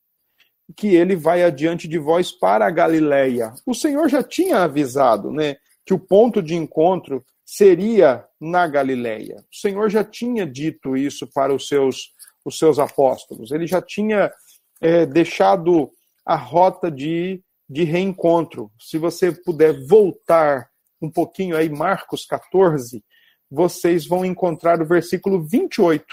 [0.77, 3.55] que ele vai adiante de vós para a Galileia.
[3.65, 9.43] O Senhor já tinha avisado, né, que o ponto de encontro seria na Galileia.
[9.51, 12.13] O Senhor já tinha dito isso para os seus
[12.49, 13.51] os seus apóstolos.
[13.53, 14.33] Ele já tinha
[14.81, 15.91] é, deixado
[16.25, 18.71] a rota de, de reencontro.
[18.79, 20.69] Se você puder voltar
[21.01, 23.03] um pouquinho aí, Marcos 14,
[23.51, 26.05] vocês vão encontrar o versículo 28.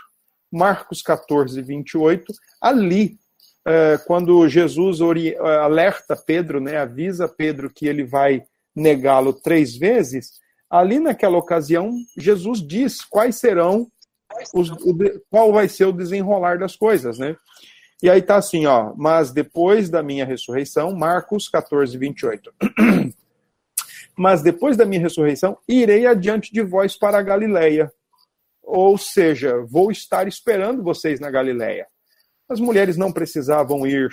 [0.51, 2.33] Marcos 14, 28.
[2.61, 3.17] Ali,
[3.65, 8.43] é, quando Jesus ori, alerta Pedro, né, avisa Pedro que ele vai
[8.75, 10.31] negá-lo três vezes,
[10.69, 13.89] ali naquela ocasião, Jesus diz quais serão
[14.53, 14.97] os, o,
[15.29, 17.35] qual vai ser o desenrolar das coisas, né?
[18.03, 22.53] E aí tá assim, ó, mas depois da minha ressurreição, Marcos 14, 28.
[24.17, 27.91] mas depois da minha ressurreição, irei adiante de vós para a Galileia.
[28.61, 31.87] Ou seja, vou estar esperando vocês na Galileia.
[32.49, 34.09] As mulheres não precisavam ir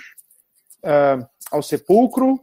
[0.83, 2.39] uh, ao sepulcro,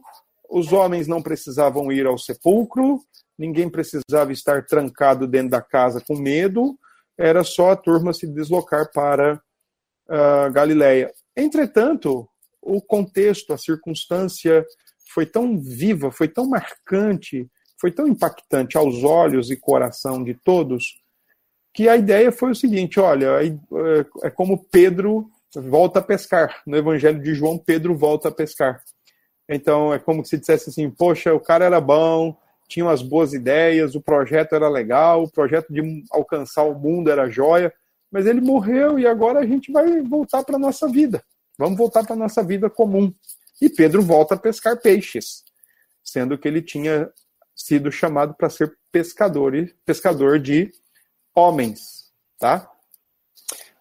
[0.49, 2.99] os homens não precisavam ir ao sepulcro,
[3.37, 6.77] ninguém precisava estar trancado dentro da casa com medo,
[7.21, 9.35] era só a turma se deslocar para
[10.09, 11.11] uh, Galiléia.
[11.35, 12.27] Entretanto,
[12.61, 14.65] o contexto, a circunstância
[15.13, 17.47] foi tão viva, foi tão marcante,
[17.79, 21.01] foi tão impactante aos olhos e coração de todos,
[21.73, 26.61] que a ideia foi o seguinte: olha, é, é como Pedro volta a pescar.
[26.65, 28.81] No Evangelho de João, Pedro volta a pescar.
[29.49, 32.37] Então é como se dissesse assim: poxa, o cara era bom,
[32.71, 37.29] tinham as boas ideias, o projeto era legal, o projeto de alcançar o mundo era
[37.29, 37.73] joia,
[38.09, 41.21] mas ele morreu e agora a gente vai voltar para a nossa vida.
[41.57, 43.13] Vamos voltar para a nossa vida comum.
[43.61, 45.43] E Pedro volta a pescar peixes,
[46.01, 47.11] sendo que ele tinha
[47.53, 49.53] sido chamado para ser pescador,
[49.85, 50.71] pescador de
[51.35, 52.09] homens.
[52.39, 52.71] Tá?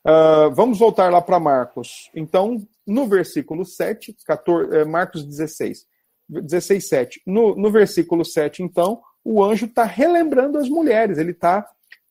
[0.05, 2.11] Uh, vamos voltar lá para Marcos.
[2.12, 5.87] Então, no versículo 7, 14, eh, Marcos 16.
[6.31, 7.23] 16, 7.
[7.27, 11.66] No, no versículo 7, então, o anjo está relembrando as mulheres, ele está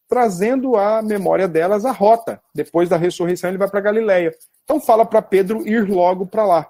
[0.08, 2.42] trazendo à memória delas a rota.
[2.54, 4.36] Depois da ressurreição, ele vai para Galiléia.
[4.64, 6.70] Então, fala para Pedro ir logo para lá.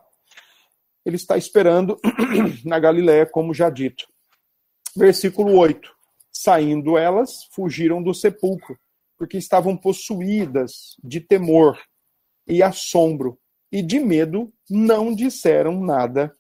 [1.06, 2.00] Ele está esperando
[2.66, 4.06] na Galiléia, como já dito.
[4.96, 5.90] Versículo 8.
[6.32, 8.78] Saindo elas, fugiram do sepulcro,
[9.18, 11.80] porque estavam possuídas de temor
[12.48, 13.40] e assombro,
[13.72, 16.36] e de medo não disseram nada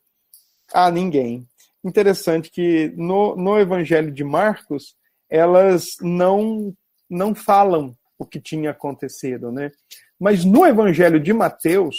[0.74, 1.48] a ninguém.
[1.84, 4.96] Interessante que no, no Evangelho de Marcos,
[5.30, 6.76] elas não
[7.10, 9.72] não falam o que tinha acontecido, né?
[10.20, 11.96] Mas no Evangelho de Mateus,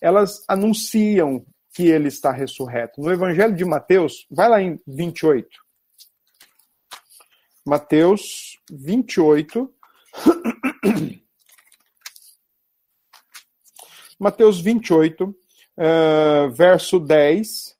[0.00, 3.02] elas anunciam que ele está ressurreto.
[3.02, 5.46] No Evangelho de Mateus, vai lá em 28.
[7.66, 9.70] Mateus 28.
[14.18, 15.34] Mateus 28, uh,
[16.50, 17.75] verso 10,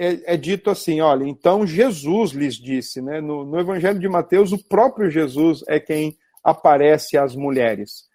[0.00, 3.20] é, é, dito assim: olha, então Jesus lhes disse, né?
[3.20, 8.08] No, no Evangelho de Mateus, o próprio Jesus é quem aparece às mulheres.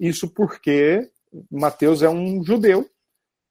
[0.00, 1.10] Isso porque
[1.50, 2.88] Mateus é um judeu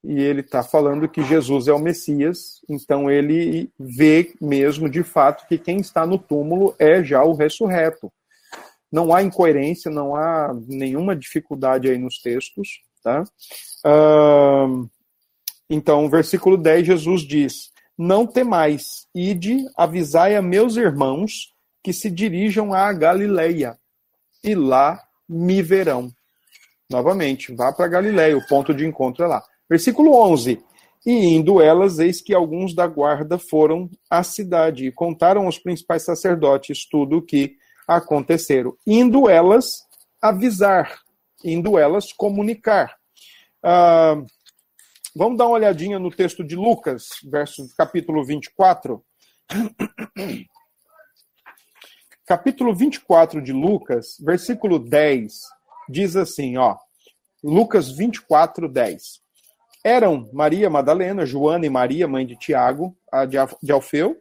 [0.04, 5.48] e ele está falando que Jesus é o Messias, então ele vê mesmo de fato
[5.48, 8.12] que quem está no túmulo é já o ressurreto.
[8.91, 12.82] Não há incoerência, não há nenhuma dificuldade aí nos textos.
[13.04, 13.24] Tá?
[13.86, 14.89] Uh,
[15.69, 21.53] então, versículo 10, Jesus diz: Não temais, ide, avisai a meus irmãos
[21.84, 23.77] que se dirijam à Galileia,
[24.43, 26.12] e lá me verão.
[26.89, 29.43] Novamente, vá para Galileia, o ponto de encontro é lá.
[29.69, 30.62] Versículo 11.
[31.05, 36.03] E indo elas, eis que alguns da guarda foram à cidade e contaram aos principais
[36.03, 37.55] sacerdotes tudo o que
[37.88, 38.75] aconteceram.
[38.86, 39.84] Indo elas
[40.21, 40.99] avisar,
[41.43, 42.95] indo elas comunicar.
[43.63, 44.21] Ah,
[45.15, 49.04] vamos dar uma olhadinha no texto de Lucas, verso, capítulo 24.
[52.25, 55.39] capítulo 24 de Lucas, versículo 10,
[55.89, 56.78] diz assim, ó.
[57.43, 59.25] Lucas 24, 10
[59.86, 64.17] eram Maria Madalena, Joana e Maria, mãe de Tiago, a de Alfeu,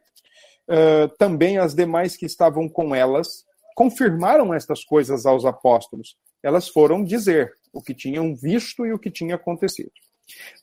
[0.68, 6.18] uh, também as demais que estavam com elas, confirmaram estas coisas aos apóstolos.
[6.42, 9.90] Elas foram dizer o que tinham visto e o que tinha acontecido.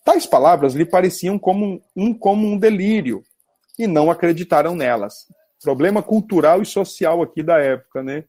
[0.03, 3.23] Tais palavras lhe pareciam como um, como um delírio
[3.77, 5.27] e não acreditaram nelas.
[5.63, 8.23] Problema cultural e social aqui da época, né?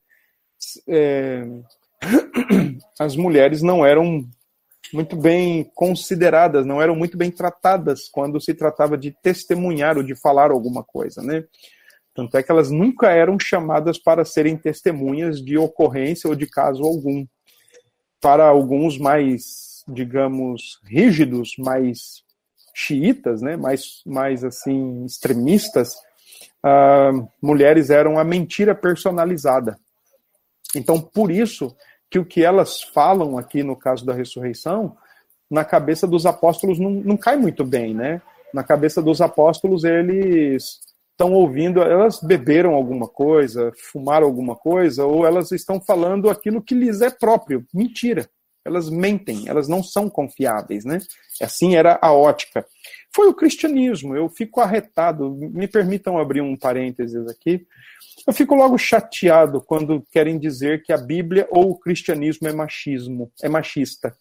[0.88, 1.44] É...
[2.98, 4.24] As mulheres não eram
[4.92, 10.14] muito bem consideradas, não eram muito bem tratadas quando se tratava de testemunhar ou de
[10.14, 11.44] falar alguma coisa, né?
[12.14, 16.82] Tanto é que elas nunca eram chamadas para serem testemunhas de ocorrência ou de caso
[16.82, 17.26] algum.
[18.20, 22.22] Para alguns mais, digamos, rígidos, mais
[22.74, 25.94] xiitas, né, mais, mais assim, extremistas,
[26.64, 29.78] uh, mulheres eram a mentira personalizada.
[30.74, 31.76] Então, por isso,
[32.10, 34.96] que o que elas falam aqui no caso da ressurreição,
[35.50, 38.22] na cabeça dos apóstolos não, não cai muito bem, né?
[38.52, 45.26] Na cabeça dos apóstolos, eles estão ouvindo, elas beberam alguma coisa, fumaram alguma coisa, ou
[45.26, 47.64] elas estão falando aquilo que lhes é próprio.
[47.72, 48.28] Mentira.
[48.64, 51.00] Elas mentem, elas não são confiáveis, né?
[51.40, 52.64] Assim era a ótica.
[53.14, 54.16] Foi o cristianismo.
[54.16, 55.30] Eu fico arretado.
[55.34, 57.66] Me permitam abrir um parênteses aqui.
[58.26, 63.32] Eu fico logo chateado quando querem dizer que a Bíblia ou o cristianismo é machismo,
[63.42, 64.16] é machista.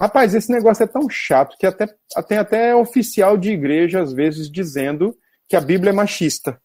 [0.00, 1.86] Rapaz, esse negócio é tão chato que até,
[2.26, 5.16] tem até oficial de igreja, às vezes, dizendo
[5.48, 6.60] que a Bíblia é machista.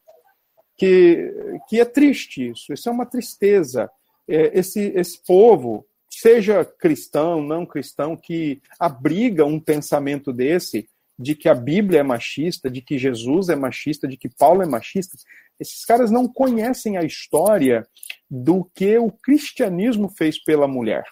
[0.78, 1.34] Que,
[1.68, 3.90] que é triste isso, isso é uma tristeza.
[4.28, 11.50] É, esse, esse povo, seja cristão, não cristão, que abriga um pensamento desse, de que
[11.50, 15.18] a Bíblia é machista, de que Jesus é machista, de que Paulo é machista,
[15.60, 17.88] esses caras não conhecem a história
[18.30, 21.04] do que o cristianismo fez pela mulher.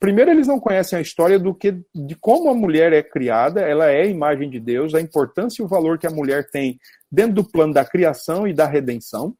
[0.00, 3.86] Primeiro, eles não conhecem a história do que de como a mulher é criada, ela
[3.86, 6.78] é a imagem de Deus, a importância e o valor que a mulher tem
[7.10, 9.36] dentro do plano da criação e da redenção.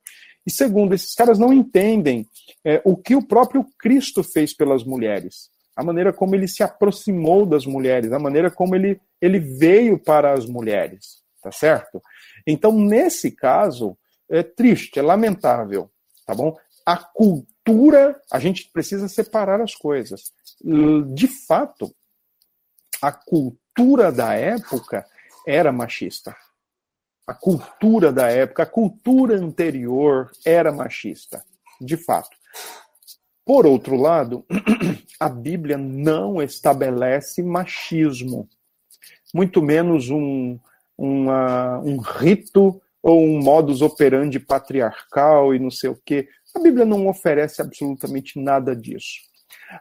[0.47, 2.27] E segundo, esses caras não entendem
[2.65, 7.45] é, o que o próprio Cristo fez pelas mulheres, a maneira como ele se aproximou
[7.45, 12.01] das mulheres, a maneira como ele, ele veio para as mulheres, tá certo?
[12.47, 13.97] Então, nesse caso,
[14.29, 15.91] é triste, é lamentável,
[16.27, 16.57] tá bom?
[16.87, 20.33] A cultura, a gente precisa separar as coisas.
[21.15, 21.95] De fato,
[23.01, 25.05] a cultura da época
[25.47, 26.37] era machista.
[27.27, 31.43] A cultura da época, a cultura anterior era machista,
[31.81, 32.37] de fato.
[33.45, 34.45] Por outro lado,
[35.19, 38.49] a Bíblia não estabelece machismo,
[39.35, 40.59] muito menos um,
[40.97, 46.29] uma, um rito ou um modus operandi patriarcal e não sei o quê.
[46.55, 49.21] A Bíblia não oferece absolutamente nada disso.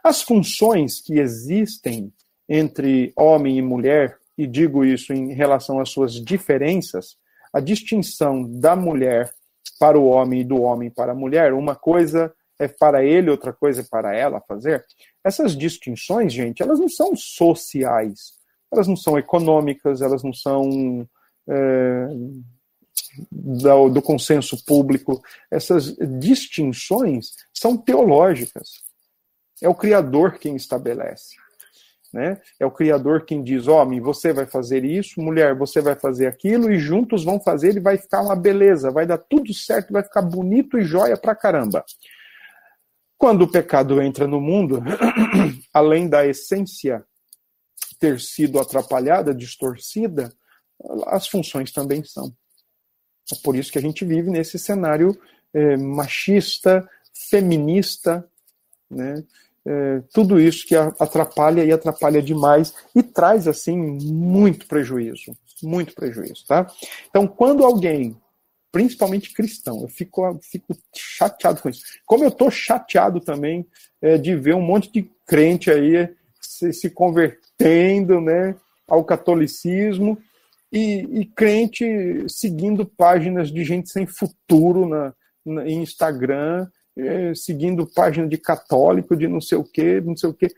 [0.02, 2.12] As funções que existem
[2.48, 7.16] entre homem e mulher, e digo isso em relação às suas diferenças,
[7.54, 9.32] a distinção da mulher
[9.78, 13.52] para o homem e do homem para a mulher, uma coisa é para ele, outra
[13.52, 14.84] coisa é para ela fazer.
[15.22, 18.32] Essas distinções, gente, elas não são sociais,
[18.72, 21.08] elas não são econômicas, elas não são
[21.48, 22.08] é,
[23.30, 28.82] do, do consenso público, essas distinções são teológicas.
[29.62, 31.36] É o Criador quem estabelece.
[32.14, 32.40] Né?
[32.60, 36.72] É o Criador quem diz: homem, você vai fazer isso, mulher, você vai fazer aquilo,
[36.72, 40.22] e juntos vão fazer, e vai ficar uma beleza, vai dar tudo certo, vai ficar
[40.22, 41.84] bonito e joia pra caramba.
[43.18, 44.80] Quando o pecado entra no mundo,
[45.74, 47.04] além da essência
[47.98, 50.32] ter sido atrapalhada, distorcida,
[51.08, 52.32] as funções também são.
[53.32, 55.20] É por isso que a gente vive nesse cenário
[55.52, 58.24] é, machista, feminista,
[58.88, 59.24] né?
[59.66, 66.44] É, tudo isso que atrapalha e atrapalha demais e traz assim muito prejuízo, muito prejuízo,
[66.46, 66.66] tá?
[67.08, 68.14] Então, quando alguém,
[68.70, 71.82] principalmente cristão, eu fico, fico chateado com isso.
[72.04, 73.66] Como eu tô chateado também
[74.02, 78.54] é, de ver um monte de crente aí se, se convertendo, né,
[78.86, 80.18] ao catolicismo
[80.70, 81.84] e, e, crente
[82.28, 86.66] seguindo páginas de gente sem futuro na, na em Instagram
[86.96, 90.48] é, seguindo página de católico, de não sei o quê, não sei o quê.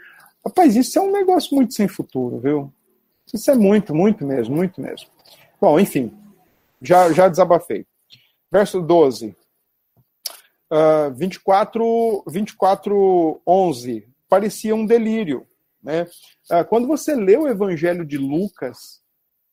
[0.44, 2.72] Rapaz, isso é um negócio muito sem futuro, viu?
[3.32, 5.08] Isso é muito, muito mesmo, muito mesmo.
[5.60, 6.12] Bom, enfim,
[6.80, 7.84] já, já desabafei.
[8.50, 9.36] Verso 12.
[10.70, 14.08] Uh, 24, 24, 11.
[14.28, 15.46] Parecia um delírio.
[15.82, 16.02] Né?
[16.50, 19.00] Uh, quando você lê o Evangelho de Lucas,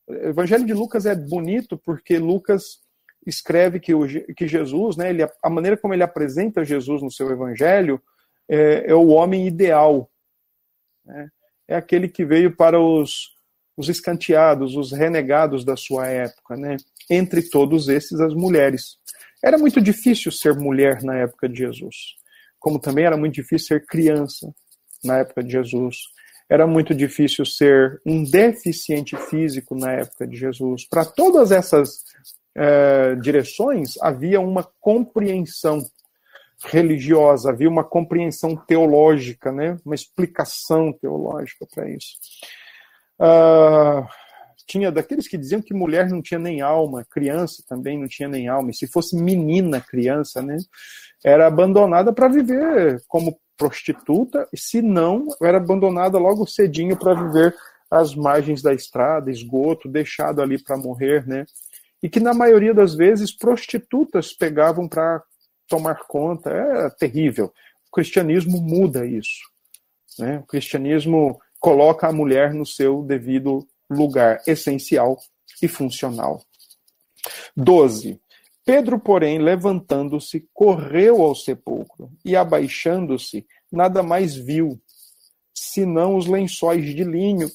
[0.07, 2.82] o Evangelho de Lucas é bonito porque Lucas
[3.26, 4.05] escreve que, o,
[4.36, 8.01] que Jesus, né, ele, a maneira como ele apresenta Jesus no seu evangelho,
[8.49, 10.09] é, é o homem ideal.
[11.05, 11.30] Né?
[11.67, 13.32] É aquele que veio para os,
[13.78, 16.55] os escanteados, os renegados da sua época.
[16.55, 16.78] Né?
[17.09, 18.97] Entre todos esses, as mulheres.
[19.43, 22.15] Era muito difícil ser mulher na época de Jesus,
[22.57, 24.53] como também era muito difícil ser criança
[25.03, 25.97] na época de Jesus.
[26.49, 30.88] Era muito difícil ser um deficiente físico na época de Jesus.
[30.88, 32.05] Para todas essas
[32.55, 35.79] é, direções, havia uma compreensão
[36.65, 39.77] religiosa, havia uma compreensão teológica, né?
[39.85, 42.17] uma explicação teológica para isso.
[43.19, 44.07] Uh,
[44.65, 48.47] tinha daqueles que diziam que mulher não tinha nem alma, criança também não tinha nem
[48.47, 50.57] alma, e se fosse menina criança, né,
[51.23, 57.55] era abandonada para viver como prostituta, e se não, era abandonada logo cedinho para viver
[57.89, 61.45] às margens da estrada, esgoto, deixado ali para morrer, né?
[62.03, 65.23] E que na maioria das vezes prostitutas pegavam para
[65.69, 66.49] tomar conta.
[66.49, 67.45] É terrível.
[67.87, 69.49] O cristianismo muda isso.
[70.19, 70.39] Né?
[70.39, 75.17] O cristianismo coloca a mulher no seu devido lugar essencial
[75.61, 76.43] e funcional.
[77.55, 78.19] 12.
[78.65, 84.79] Pedro, porém, levantando-se, correu ao sepulcro e, abaixando-se, nada mais viu,
[85.53, 87.49] senão os lençóis de linho,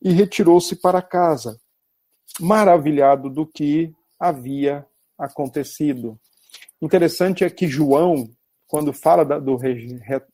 [0.00, 1.60] e retirou-se para casa,
[2.40, 4.84] maravilhado do que havia
[5.18, 6.18] acontecido.
[6.80, 8.28] Interessante é que João,
[8.66, 9.58] quando fala do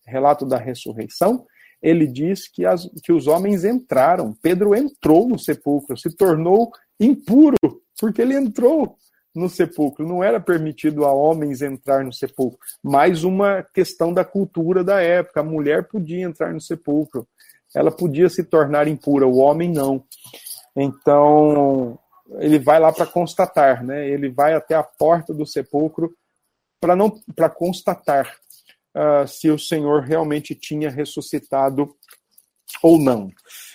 [0.07, 1.47] relato da ressurreição,
[1.83, 4.37] ele diz que, as, que os homens entraram.
[4.43, 7.57] Pedro entrou no sepulcro, se tornou impuro,
[8.01, 8.97] porque ele entrou
[9.35, 10.07] no sepulcro.
[10.07, 12.59] Não era permitido a homens entrar no sepulcro.
[12.83, 15.41] Mais uma questão da cultura da época.
[15.41, 17.27] A mulher podia entrar no sepulcro.
[17.75, 20.03] Ela podia se tornar impura, o homem não.
[20.81, 21.99] Então,
[22.39, 24.09] ele vai lá para constatar, né?
[24.09, 26.15] Ele vai até a porta do sepulcro
[26.81, 28.33] para não para constatar
[28.97, 31.93] uh, se o Senhor realmente tinha ressuscitado
[32.81, 33.33] ou não.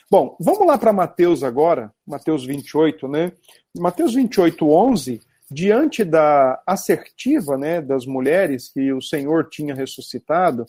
[0.09, 3.33] Bom, vamos lá para Mateus agora, Mateus 28, né?
[3.75, 10.65] Mateus 28, 11, diante da assertiva né, das mulheres que o Senhor tinha ressuscitado,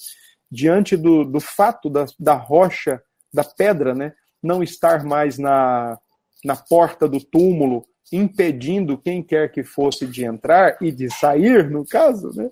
[0.51, 5.99] diante do, do fato da, da rocha, da pedra, né, não estar mais na,
[6.45, 11.87] na porta do túmulo, impedindo quem quer que fosse de entrar e de sair, no
[11.87, 12.51] caso, né?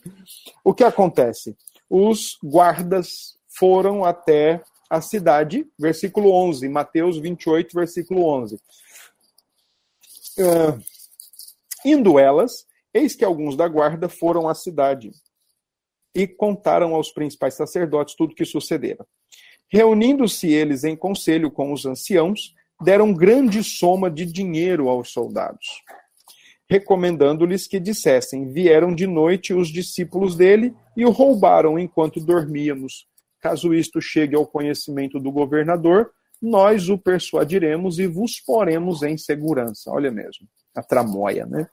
[0.64, 1.56] o que acontece?
[1.88, 8.56] Os guardas foram até a cidade, versículo 11, Mateus 28, versículo 11.
[10.38, 10.82] Uh,
[11.84, 15.10] indo elas, eis que alguns da guarda foram à cidade
[16.14, 19.06] e contaram aos principais sacerdotes tudo o que sucedera.
[19.68, 25.82] Reunindo-se eles em conselho com os anciãos, deram grande soma de dinheiro aos soldados,
[26.68, 33.06] recomendando-lhes que dissessem: Vieram de noite os discípulos dele e o roubaram enquanto dormíamos.
[33.40, 36.10] Caso isto chegue ao conhecimento do governador,
[36.40, 39.90] nós o persuadiremos e vos poremos em segurança.
[39.90, 41.68] Olha mesmo, a tramóia, né?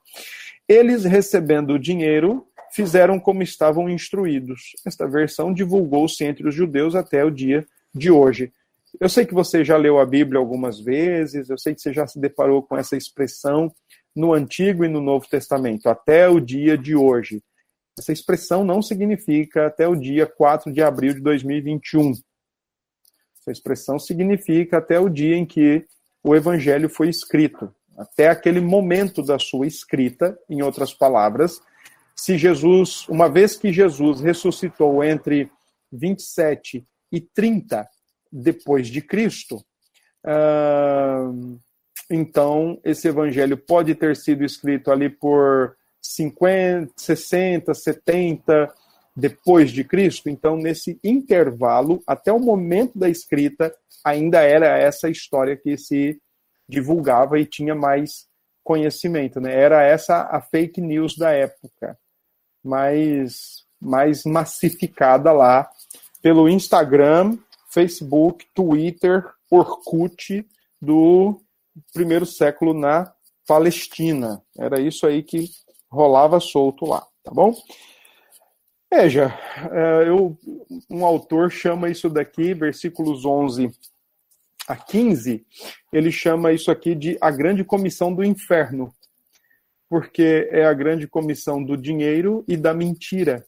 [0.67, 4.73] Eles, recebendo o dinheiro, fizeram como estavam instruídos.
[4.85, 8.53] Esta versão divulgou-se entre os judeus até o dia de hoje.
[8.99, 12.07] Eu sei que você já leu a Bíblia algumas vezes, eu sei que você já
[12.07, 13.71] se deparou com essa expressão,
[14.15, 17.41] no Antigo e no Novo Testamento, até o dia de hoje.
[17.97, 22.13] Essa expressão não significa até o dia 4 de abril de 2021.
[23.39, 25.85] Essa expressão significa até o dia em que
[26.23, 27.73] o evangelho foi escrito.
[27.97, 31.61] Até aquele momento da sua escrita, em outras palavras,
[32.15, 35.49] se Jesus, uma vez que Jesus ressuscitou entre
[35.91, 37.87] 27 e 30
[38.31, 39.63] depois de Cristo,
[42.09, 48.73] então esse evangelho pode ter sido escrito ali por 50, 60, 70
[49.15, 50.29] depois de Cristo.
[50.29, 53.73] Então, nesse intervalo, até o momento da escrita,
[54.03, 56.19] ainda era essa história que se
[56.67, 58.27] divulgava e tinha mais
[58.63, 59.53] conhecimento, né?
[59.53, 61.97] Era essa a fake news da época,
[62.63, 65.69] mais mais massificada lá
[66.21, 67.37] pelo Instagram,
[67.69, 70.45] Facebook, Twitter, Orkut
[70.81, 71.41] do
[71.93, 73.13] primeiro século na
[73.47, 74.41] Palestina.
[74.57, 75.49] Era isso aí que
[75.89, 77.55] rolava solto lá, tá bom?
[78.91, 79.37] Veja,
[79.71, 80.35] é, eu,
[80.89, 83.71] um autor chama isso daqui, versículos 11
[84.67, 85.45] a 15,
[85.91, 88.93] ele chama isso aqui de a grande comissão do inferno,
[89.89, 93.43] porque é a grande comissão do dinheiro e da mentira.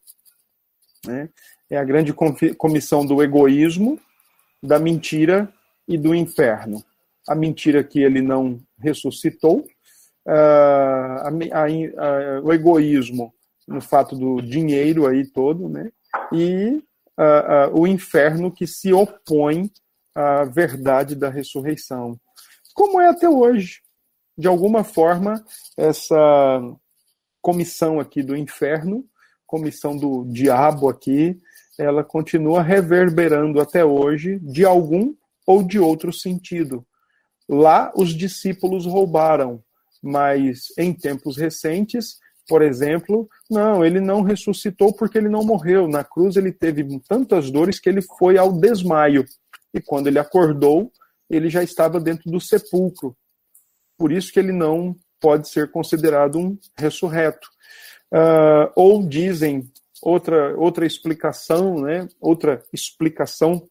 [1.05, 1.29] Né?
[1.69, 2.13] É a grande
[2.57, 3.99] comissão do egoísmo,
[4.61, 5.51] da mentira
[5.87, 6.83] e do inferno.
[7.27, 9.59] A mentira que ele não ressuscitou,
[10.27, 13.33] uh, a, a, a, o egoísmo
[13.67, 15.91] no fato do dinheiro aí todo, né?
[16.31, 16.83] E
[17.17, 19.71] uh, uh, o inferno que se opõe
[20.13, 22.19] à verdade da ressurreição,
[22.73, 23.81] como é até hoje.
[24.37, 25.43] De alguma forma,
[25.77, 26.61] essa
[27.41, 29.05] comissão aqui do inferno,
[29.45, 31.39] comissão do diabo aqui,
[31.81, 35.13] ela continua reverberando até hoje de algum
[35.45, 36.85] ou de outro sentido.
[37.47, 39.63] Lá os discípulos roubaram,
[40.01, 42.19] mas em tempos recentes
[42.51, 45.87] por exemplo, não, ele não ressuscitou porque ele não morreu.
[45.87, 49.25] Na cruz ele teve tantas dores que ele foi ao desmaio.
[49.73, 50.91] E quando ele acordou,
[51.29, 53.15] ele já estava dentro do sepulcro.
[53.97, 57.47] Por isso que ele não pode ser considerado um ressurreto.
[58.13, 59.71] Uh, ou dizem
[60.01, 62.07] outra outra explicação, né?
[62.19, 63.67] Outra explicação,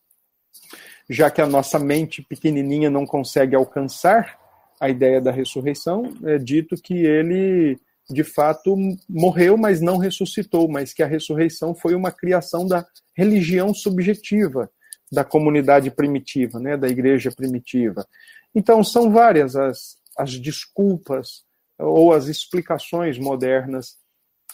[1.09, 4.39] já que a nossa mente pequenininha não consegue alcançar
[4.81, 7.79] a ideia da ressurreição, é dito que ele
[8.09, 8.77] de fato
[9.09, 14.71] morreu, mas não ressuscitou, mas que a ressurreição foi uma criação da religião subjetiva
[15.13, 18.07] da comunidade primitiva, né, da igreja primitiva.
[18.55, 21.45] Então são várias as, as desculpas
[21.79, 23.97] ou as explicações modernas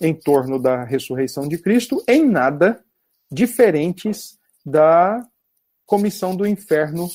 [0.01, 2.82] em torno da ressurreição de Cristo, em nada
[3.30, 5.22] diferentes da
[5.86, 7.09] comissão do inferno,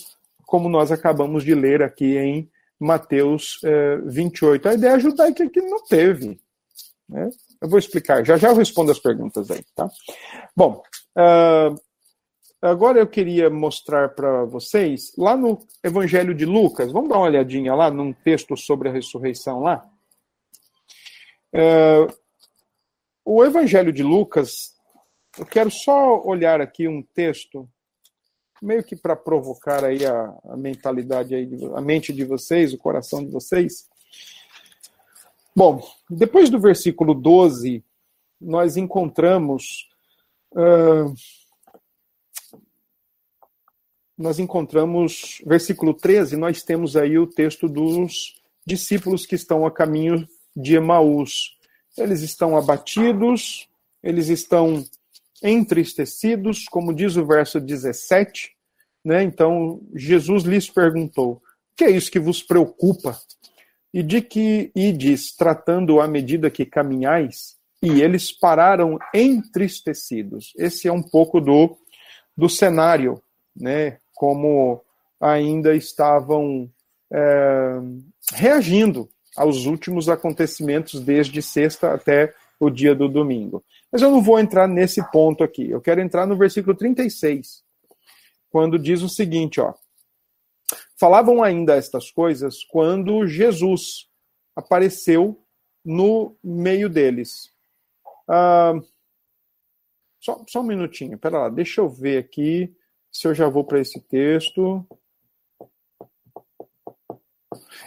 [0.45, 4.69] como nós acabamos de ler aqui em Mateus é, 28.
[4.69, 6.39] A ideia judaica que não teve.
[7.07, 7.29] Né?
[7.61, 9.87] Eu vou explicar, já já eu respondo as perguntas aí, tá?
[10.55, 10.81] Bom,
[11.15, 11.79] uh,
[12.61, 17.75] agora eu queria mostrar para vocês, lá no Evangelho de Lucas, vamos dar uma olhadinha
[17.75, 19.85] lá num texto sobre a ressurreição lá.
[21.53, 22.20] Uh,
[23.23, 24.73] o Evangelho de Lucas,
[25.37, 27.69] eu quero só olhar aqui um texto
[28.61, 33.23] meio que para provocar aí a, a mentalidade aí, a mente de vocês, o coração
[33.23, 33.89] de vocês.
[35.55, 37.83] Bom, depois do versículo 12,
[38.39, 39.89] nós encontramos.
[40.53, 41.13] Uh,
[44.17, 50.27] nós encontramos, versículo 13, nós temos aí o texto dos discípulos que estão a caminho
[50.55, 51.57] de Emaús.
[51.97, 53.67] Eles estão abatidos,
[54.01, 54.83] eles estão
[55.43, 58.51] entristecidos, como diz o verso 17,
[59.03, 59.23] né?
[59.23, 61.41] Então Jesus lhes perguntou: "O
[61.75, 63.19] que é isso que vos preocupa?
[63.93, 70.53] E de que ides tratando à medida que caminhais?" E eles pararam entristecidos.
[70.55, 71.77] Esse é um pouco do
[72.37, 73.21] do cenário,
[73.55, 73.97] né?
[74.13, 74.81] Como
[75.19, 76.69] ainda estavam
[77.11, 77.79] é,
[78.33, 83.63] reagindo aos últimos acontecimentos desde sexta até o dia do domingo.
[83.91, 85.69] Mas eu não vou entrar nesse ponto aqui.
[85.69, 87.63] Eu quero entrar no versículo 36,
[88.49, 89.73] quando diz o seguinte, ó.
[90.97, 94.07] Falavam ainda estas coisas quando Jesus
[94.55, 95.43] apareceu
[95.83, 97.49] no meio deles.
[98.27, 98.73] Ah,
[100.19, 102.71] só, só um minutinho, pera lá, deixa eu ver aqui
[103.11, 104.85] se eu já vou para esse texto.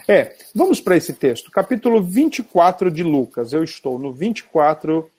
[0.07, 3.53] É, vamos para esse texto, capítulo 24 de Lucas.
[3.53, 5.09] Eu estou no 24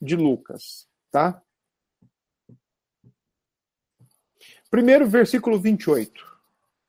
[0.00, 1.42] de Lucas, tá?
[4.70, 6.24] Primeiro, versículo 28.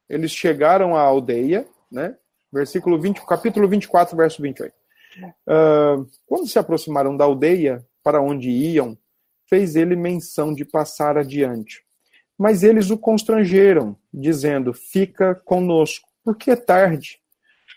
[0.08, 2.16] Eles chegaram à aldeia, né?
[2.54, 4.72] Versículo 20, capítulo 24, verso 28.
[5.20, 8.96] Uh, quando se aproximaram da aldeia para onde iam,
[9.50, 11.84] fez ele menção de passar adiante.
[12.38, 17.20] Mas eles o constrangeram, dizendo: Fica conosco, porque é tarde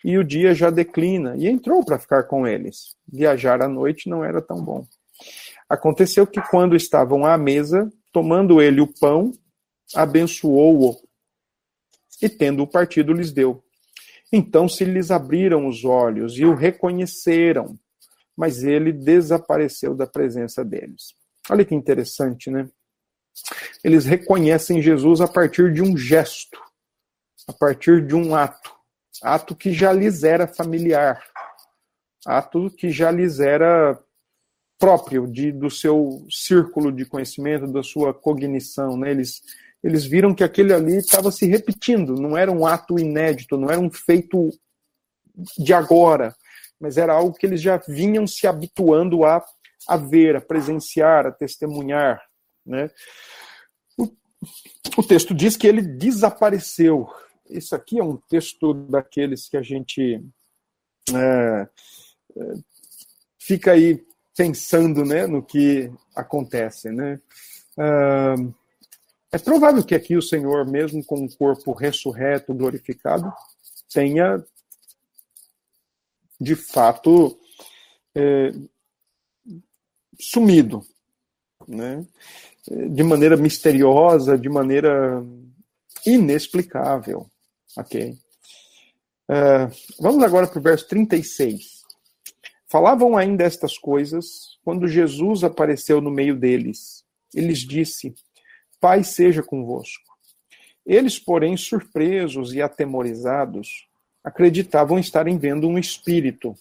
[0.05, 2.97] e o dia já declina, e entrou para ficar com eles.
[3.07, 4.87] Viajar à noite não era tão bom.
[5.69, 9.33] Aconteceu que, quando estavam à mesa, tomando ele o pão,
[9.95, 10.97] abençoou-o
[12.23, 13.63] e, tendo o partido, lhes deu.
[14.33, 17.79] Então se lhes abriram os olhos e o reconheceram,
[18.37, 21.15] mas ele desapareceu da presença deles.
[21.49, 22.69] Olha que interessante, né?
[23.83, 26.61] Eles reconhecem Jesus a partir de um gesto,
[27.49, 28.73] a partir de um ato,
[29.23, 31.23] ato que já lhes era familiar,
[32.27, 33.99] ato que já lhes era
[34.79, 39.11] próprio de, do seu círculo de conhecimento, da sua cognição, né?
[39.11, 39.43] Eles
[39.83, 43.81] eles viram que aquele ali estava se repetindo, não era um ato inédito, não era
[43.81, 44.51] um feito
[45.59, 46.35] de agora,
[46.79, 49.43] mas era algo que eles já vinham se habituando a,
[49.89, 52.21] a ver, a presenciar, a testemunhar.
[52.65, 52.91] Né?
[53.97, 54.09] O,
[54.99, 57.09] o texto diz que ele desapareceu.
[57.51, 60.25] Isso aqui é um texto daqueles que a gente
[61.13, 61.69] é,
[62.37, 62.55] é,
[63.39, 64.05] fica aí
[64.37, 66.91] pensando né, no que acontece.
[66.91, 67.21] Né?
[67.77, 68.55] Uh,
[69.33, 73.33] é provável que aqui o Senhor, mesmo com o corpo ressurreto, glorificado,
[73.93, 74.43] tenha
[76.41, 77.39] de fato
[78.15, 78.53] é,
[80.19, 80.83] sumido,
[81.69, 82.07] né?
[82.67, 85.23] de maneira misteriosa, de maneira
[86.07, 87.30] inexplicável.
[87.77, 88.19] Ok?
[89.29, 91.81] Uh, vamos agora para o verso 36.
[92.69, 97.05] Falavam ainda estas coisas quando Jesus apareceu no meio deles.
[97.35, 98.15] E lhes disse:
[98.81, 100.11] Pai seja convosco.
[100.85, 103.89] Eles, porém, surpresos e atemorizados,
[104.25, 106.57] acreditavam estarem vendo um espírito.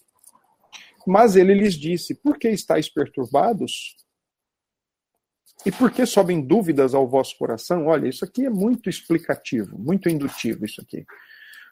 [1.05, 3.95] Mas ele lhes disse: Por que estáis perturbados?
[5.65, 7.87] E por que sobem dúvidas ao vosso coração?
[7.87, 11.05] Olha, isso aqui é muito explicativo, muito indutivo isso aqui.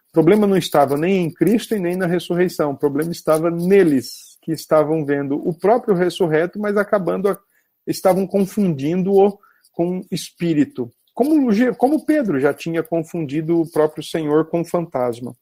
[0.10, 2.72] O problema não estava nem em Cristo e nem na ressurreição.
[2.72, 7.40] O problema estava neles, que estavam vendo o próprio ressurreto, mas acabando, a,
[7.86, 9.38] estavam confundindo-o
[9.72, 10.92] com espírito.
[11.14, 15.36] Como, como Pedro já tinha confundido o próprio Senhor com fantasma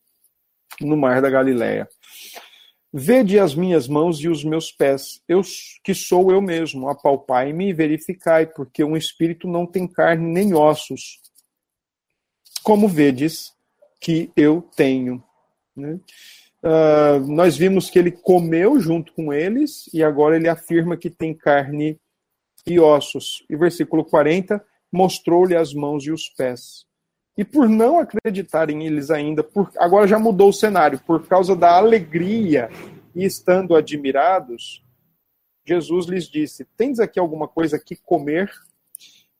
[0.81, 1.87] no mar da Galileia.
[2.97, 5.41] Vede as minhas mãos e os meus pés, eu
[5.83, 11.19] que sou eu mesmo, apalpai-me e verificai, porque um espírito não tem carne nem ossos,
[12.63, 13.53] como vedes
[13.99, 15.21] que eu tenho.
[15.75, 15.99] Né?
[16.63, 21.33] Uh, nós vimos que ele comeu junto com eles e agora ele afirma que tem
[21.33, 21.99] carne
[22.65, 23.43] e ossos.
[23.49, 26.85] E versículo 40, mostrou-lhe as mãos e os pés.
[27.37, 31.75] E por não acreditarem eles ainda, por, agora já mudou o cenário, por causa da
[31.75, 32.69] alegria
[33.13, 34.83] e estando admirados,
[35.65, 38.51] Jesus lhes disse: Tens aqui alguma coisa que comer?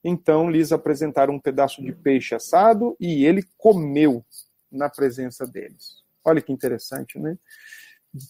[0.03, 4.23] Então lhes apresentaram um pedaço de peixe assado e ele comeu
[4.71, 6.03] na presença deles.
[6.23, 7.37] Olha que interessante, né?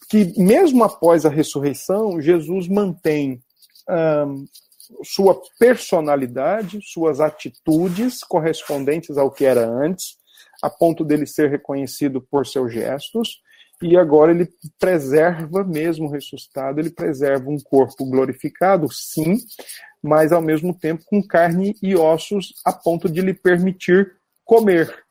[0.10, 3.42] Que mesmo após a ressurreição, Jesus mantém
[5.04, 10.18] sua personalidade, suas atitudes correspondentes ao que era antes,
[10.62, 13.42] a ponto dele ser reconhecido por seus gestos,
[13.82, 14.48] e agora ele
[14.80, 19.38] preserva, mesmo ressuscitado, ele preserva um corpo glorificado, sim,
[20.02, 24.14] mas ao mesmo tempo com carne e ossos, a ponto de lhe permitir
[24.46, 25.04] comer.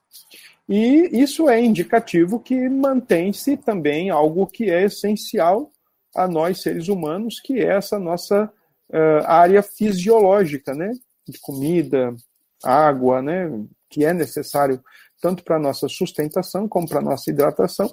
[0.68, 5.70] E isso é indicativo que mantém-se também algo que é essencial
[6.16, 8.50] a nós seres humanos, que é essa nossa
[8.90, 10.92] uh, área fisiológica, né?
[11.26, 12.14] De comida,
[12.62, 13.48] água, né?
[13.88, 14.82] Que é necessário
[15.20, 17.90] tanto para a nossa sustentação como para a nossa hidratação,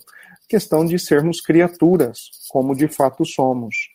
[0.49, 3.89] questão de sermos criaturas, como de fato somos.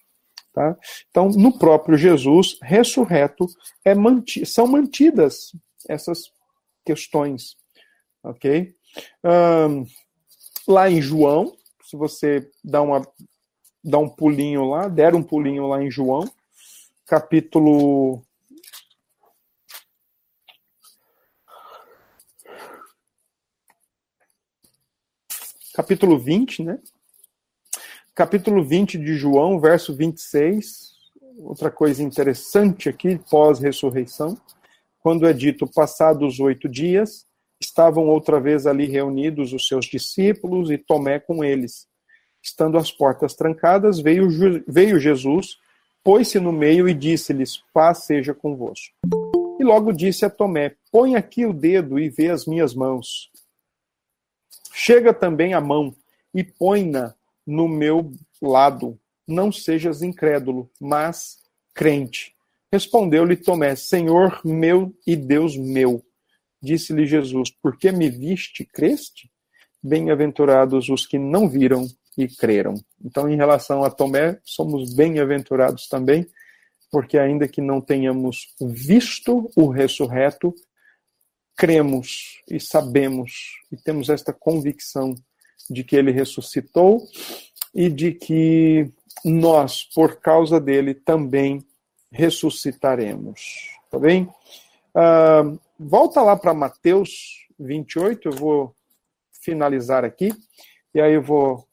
[0.54, 0.74] Tá?
[1.10, 3.46] Então, no próprio Jesus ressurreto,
[3.84, 5.52] é manti são mantidas
[5.86, 6.32] essas
[6.82, 7.56] questões.
[8.24, 8.74] Ok?
[9.22, 9.84] Um,
[10.66, 13.06] lá em João, se você dá, uma,
[13.84, 16.24] dá um pulinho lá, der um pulinho lá em João,
[17.06, 18.20] capítulo
[25.72, 26.78] capítulo 20, né?
[28.14, 30.96] Capítulo 20 de João, verso 26.
[31.38, 34.40] Outra coisa interessante aqui, pós-ressurreição,
[35.00, 37.26] quando é dito, passados oito dias,
[37.60, 41.86] estavam outra vez ali reunidos os seus discípulos e Tomé com eles.
[42.42, 44.28] Estando as portas trancadas, veio,
[44.66, 45.58] veio Jesus
[46.06, 48.94] pôs-se no meio e disse-lhes: Paz seja convosco.
[49.58, 53.28] E logo disse a Tomé: Põe aqui o dedo e vê as minhas mãos.
[54.72, 55.92] Chega também a mão
[56.32, 57.12] e põe-na
[57.44, 58.96] no meu lado.
[59.26, 61.38] Não sejas incrédulo, mas
[61.74, 62.36] crente.
[62.72, 66.04] Respondeu-lhe Tomé: Senhor meu e Deus meu.
[66.62, 69.28] Disse-lhe Jesus: Por que me viste, creste?
[69.82, 72.74] Bem-aventurados os que não viram e creram.
[73.04, 76.26] Então, em relação a Tomé, somos bem-aventurados também,
[76.90, 80.54] porque ainda que não tenhamos visto o ressurreto,
[81.56, 85.14] cremos e sabemos e temos esta convicção
[85.68, 87.06] de que ele ressuscitou
[87.74, 88.90] e de que
[89.24, 91.64] nós, por causa dele, também
[92.10, 93.70] ressuscitaremos.
[93.90, 94.28] Tá bem?
[94.94, 98.74] Uh, volta lá para Mateus 28, eu vou
[99.42, 100.32] finalizar aqui,
[100.94, 101.66] e aí eu vou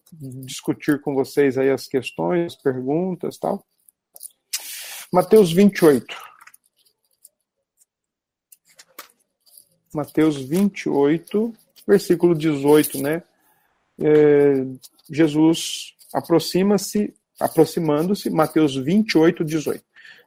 [0.46, 3.66] discutir com vocês aí as questões, perguntas tal.
[5.12, 6.16] Mateus 28.
[9.94, 11.54] Mateus 28,
[11.88, 13.24] versículo 18, né?
[14.00, 14.66] É,
[15.10, 19.84] Jesus aproxima-se, aproximando-se, Mateus 28, 18.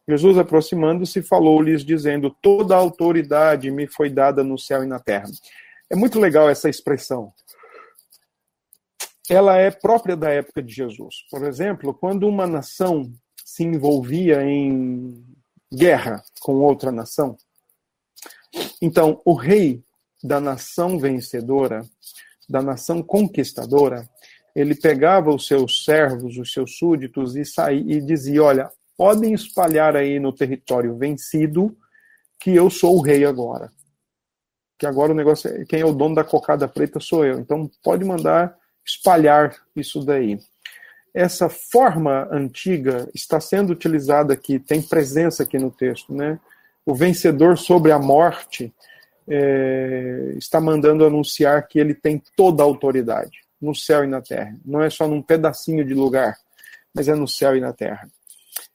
[0.09, 5.29] Jesus, aproximando-se, falou-lhes, dizendo: Toda a autoridade me foi dada no céu e na terra.
[5.91, 7.33] É muito legal essa expressão.
[9.29, 11.27] Ela é própria da época de Jesus.
[11.31, 13.13] Por exemplo, quando uma nação
[13.45, 15.25] se envolvia em
[15.73, 17.37] guerra com outra nação,
[18.81, 19.83] então o rei
[20.23, 21.85] da nação vencedora,
[22.49, 24.09] da nação conquistadora,
[24.55, 29.97] ele pegava os seus servos, os seus súditos e saía e dizia: Olha, podem espalhar
[29.97, 31.77] aí no território vencido
[32.39, 33.71] que eu sou o rei agora.
[34.79, 37.39] Que agora o negócio é quem é o dono da cocada preta sou eu.
[37.39, 38.57] Então pode mandar
[38.87, 40.39] espalhar isso daí.
[41.13, 46.39] Essa forma antiga está sendo utilizada aqui, tem presença aqui no texto, né?
[46.85, 48.73] O vencedor sobre a morte
[49.29, 54.55] é, está mandando anunciar que ele tem toda a autoridade no céu e na terra.
[54.65, 56.37] Não é só num pedacinho de lugar,
[56.95, 58.09] mas é no céu e na terra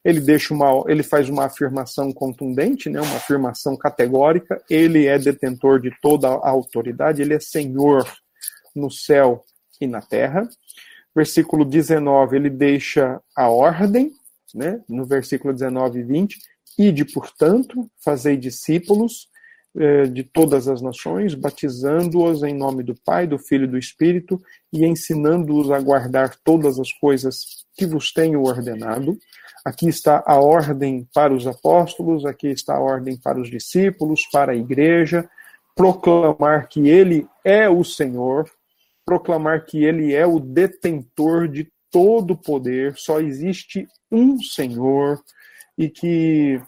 [0.03, 4.61] ele deixa uma, ele faz uma afirmação contundente, né, uma afirmação categórica.
[4.69, 8.07] Ele é detentor de toda a autoridade, ele é Senhor
[8.75, 9.43] no céu
[9.81, 10.47] e na terra.
[11.13, 14.13] Versículo 19, ele deixa a ordem,
[14.55, 16.39] né, no versículo 19 e 20,
[16.77, 19.29] ide, portanto, fazei discípulos
[19.73, 24.41] eh, de todas as nações, batizando-os em nome do Pai, do Filho e do Espírito,
[24.71, 29.17] e ensinando-os a guardar todas as coisas que vos tenho ordenado.
[29.63, 34.51] Aqui está a ordem para os apóstolos, aqui está a ordem para os discípulos, para
[34.51, 35.29] a igreja,
[35.73, 38.49] proclamar que ele é o Senhor,
[39.05, 45.21] proclamar que ele é o detentor de todo o poder, só existe um Senhor
[45.77, 46.61] e que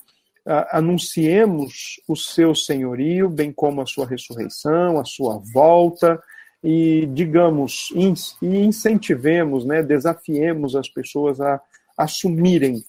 [0.71, 6.21] anunciemos o seu senhorio, bem como a sua ressurreição, a sua volta
[6.61, 7.89] e digamos
[8.41, 11.61] e incentivemos, né, desafiemos as pessoas a
[11.97, 12.83] assumirem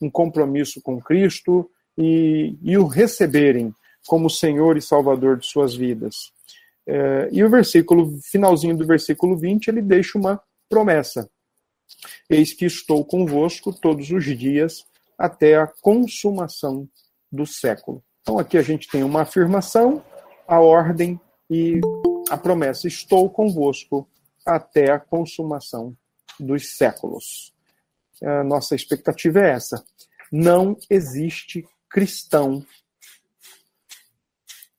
[0.00, 3.74] um compromisso com Cristo e, e o receberem
[4.06, 6.32] como Senhor e Salvador de suas vidas.
[6.90, 11.30] É, e o versículo, finalzinho do versículo 20, ele deixa uma promessa.
[12.28, 14.84] Eis que estou convosco todos os dias
[15.18, 16.88] até a consumação
[17.30, 18.02] do século.
[18.22, 20.02] Então aqui a gente tem uma afirmação,
[20.46, 21.80] a ordem e
[22.30, 22.88] a promessa.
[22.88, 24.08] Estou convosco
[24.44, 25.96] até a consumação
[26.38, 27.52] dos séculos
[28.22, 29.84] a nossa expectativa é essa.
[30.30, 32.64] Não existe cristão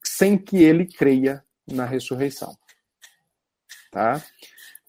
[0.02, 2.56] sem que ele creia na ressurreição.
[3.90, 4.22] Tá?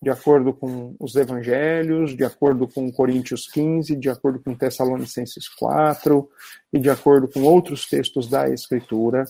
[0.01, 6.29] De acordo com os evangelhos, de acordo com Coríntios 15, de acordo com Tessalonicenses 4
[6.73, 9.23] e de acordo com outros textos da Escritura,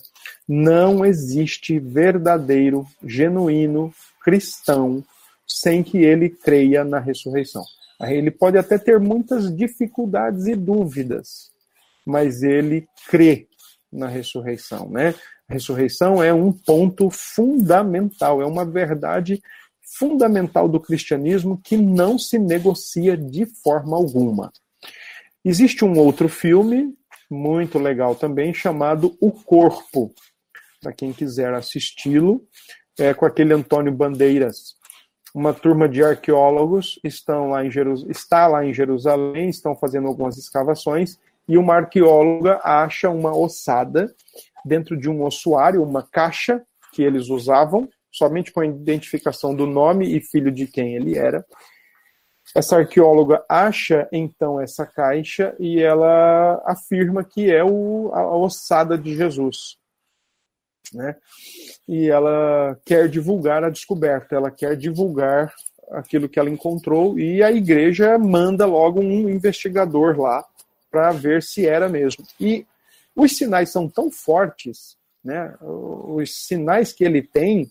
[0.48, 5.04] não existe verdadeiro, genuíno cristão
[5.46, 7.64] sem que ele creia na ressurreição.
[8.00, 11.52] Ele pode até ter muitas dificuldades e dúvidas,
[12.04, 13.46] mas ele crê
[13.94, 15.14] na ressurreição, né?
[15.48, 19.42] A ressurreição é um ponto fundamental, é uma verdade
[19.98, 24.52] fundamental do cristianismo que não se negocia de forma alguma.
[25.44, 26.94] Existe um outro filme
[27.30, 30.12] muito legal também chamado O Corpo,
[30.80, 32.46] para quem quiser assisti-lo,
[32.98, 34.74] é com aquele Antônio Bandeiras
[35.34, 37.70] uma turma de arqueólogos estão lá em
[38.08, 41.18] está lá em Jerusalém, estão fazendo algumas escavações,
[41.48, 44.14] e uma arqueóloga acha uma ossada
[44.64, 50.16] dentro de um ossuário, uma caixa que eles usavam, somente com a identificação do nome
[50.16, 51.44] e filho de quem ele era.
[52.54, 59.16] Essa arqueóloga acha então essa caixa e ela afirma que é o, a ossada de
[59.16, 59.76] Jesus.
[60.92, 61.16] Né?
[61.88, 65.52] e ela quer divulgar a descoberta, ela quer divulgar
[65.90, 70.44] aquilo que ela encontrou e a igreja manda logo um investigador lá
[70.94, 72.24] para ver se era mesmo.
[72.38, 72.64] E
[73.16, 75.52] os sinais são tão fortes, né?
[75.60, 77.68] Os sinais que ele tem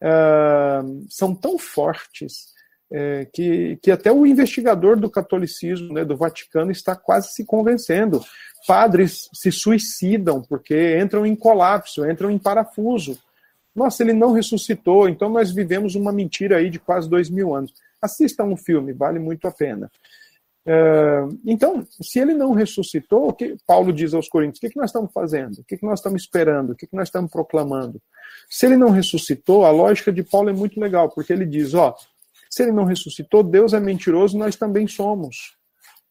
[0.00, 2.54] uh, são tão fortes
[2.92, 8.24] é, que, que até o investigador do catolicismo, né, do Vaticano, está quase se convencendo.
[8.68, 13.18] Padres se suicidam porque entram em colapso, entram em parafuso.
[13.74, 17.74] Nossa, ele não ressuscitou, então nós vivemos uma mentira aí de quase dois mil anos.
[18.00, 19.90] Assista um filme, vale muito a pena.
[20.66, 24.58] É, então, se ele não ressuscitou, o que Paulo diz aos Coríntios?
[24.58, 25.58] O que, que nós estamos fazendo?
[25.58, 26.70] O que, que nós estamos esperando?
[26.70, 28.00] O que, que nós estamos proclamando?
[28.48, 31.94] Se ele não ressuscitou, a lógica de Paulo é muito legal, porque ele diz: ó,
[32.48, 35.56] se ele não ressuscitou, Deus é mentiroso, nós também somos.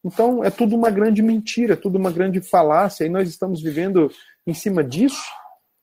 [0.06, 4.12] Então, é tudo uma grande mentira, tudo uma grande falácia, e nós estamos vivendo
[4.46, 5.24] em cima disso,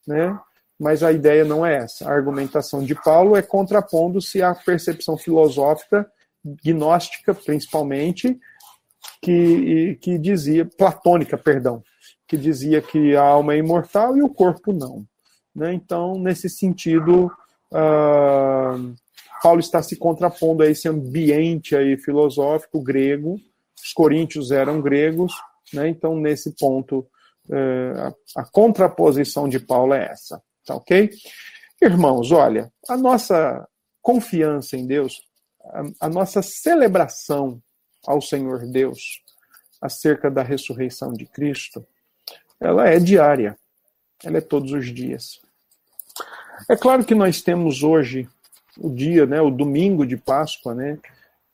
[0.06, 0.38] né?
[0.78, 2.08] Mas a ideia não é essa.
[2.08, 6.10] A argumentação de Paulo é contrapondo-se à percepção filosófica,
[6.64, 8.38] gnóstica principalmente,
[9.22, 11.82] que, que dizia, platônica, perdão,
[12.26, 15.04] que dizia que a alma é imortal e o corpo não.
[15.54, 15.74] Né?
[15.74, 17.26] Então, nesse sentido,
[17.72, 18.94] uh,
[19.42, 23.36] Paulo está se contrapondo a esse ambiente aí filosófico grego.
[23.82, 25.32] Os coríntios eram gregos,
[25.72, 25.88] né?
[25.88, 27.06] então nesse ponto
[27.50, 31.10] é, a, a, contraposição de Paulo é essa, tá ok?
[31.82, 33.66] Irmãos, olha, a nossa
[34.02, 35.22] confiança em Deus,
[35.64, 37.60] a, a nossa celebração
[38.06, 39.22] ao Senhor Deus
[39.80, 41.86] acerca da ressurreição de Cristo,
[42.60, 43.56] ela é diária,
[44.22, 45.40] ela é todos os dias.
[46.68, 48.28] É claro que nós temos hoje
[48.78, 50.98] o dia, né, o domingo de Páscoa, né?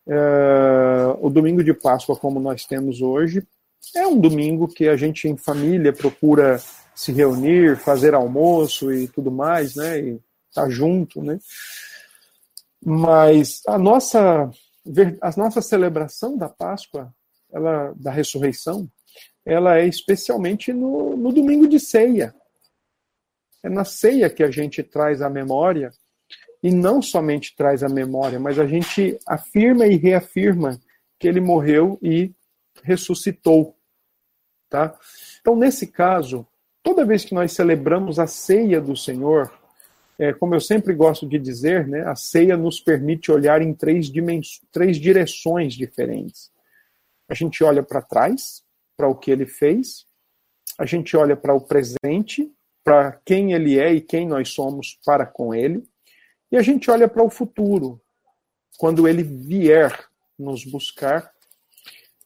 [0.08, 3.46] É, o domingo de Páscoa, como nós temos hoje,
[3.94, 6.60] é um domingo que a gente em família procura
[6.94, 10.00] se reunir, fazer almoço e tudo mais, né?
[10.00, 11.38] E estar tá junto, né?
[12.84, 14.50] Mas a nossa
[15.20, 17.14] a nossa celebração da Páscoa,
[17.52, 18.90] ela da ressurreição,
[19.44, 22.34] ela é especialmente no, no domingo de ceia.
[23.62, 25.90] É na ceia que a gente traz a memória
[26.62, 30.80] e não somente traz a memória, mas a gente afirma e reafirma
[31.18, 32.34] que ele morreu e
[32.82, 33.76] ressuscitou,
[34.68, 34.98] tá?
[35.40, 36.46] Então, nesse caso,
[36.82, 39.52] toda vez que nós celebramos a ceia do Senhor,
[40.18, 44.10] é, como eu sempre gosto de dizer, né, a ceia nos permite olhar em três,
[44.72, 46.50] três direções diferentes.
[47.28, 48.62] A gente olha para trás,
[48.96, 50.06] para o que ele fez,
[50.78, 52.50] a gente olha para o presente,
[52.82, 55.86] para quem ele é e quem nós somos para com ele,
[56.50, 58.00] e a gente olha para o futuro,
[58.78, 60.06] quando ele vier
[60.38, 61.30] nos buscar,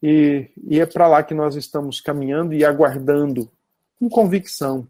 [0.03, 3.51] e, e é para lá que nós estamos caminhando e aguardando
[3.99, 4.87] com convicção.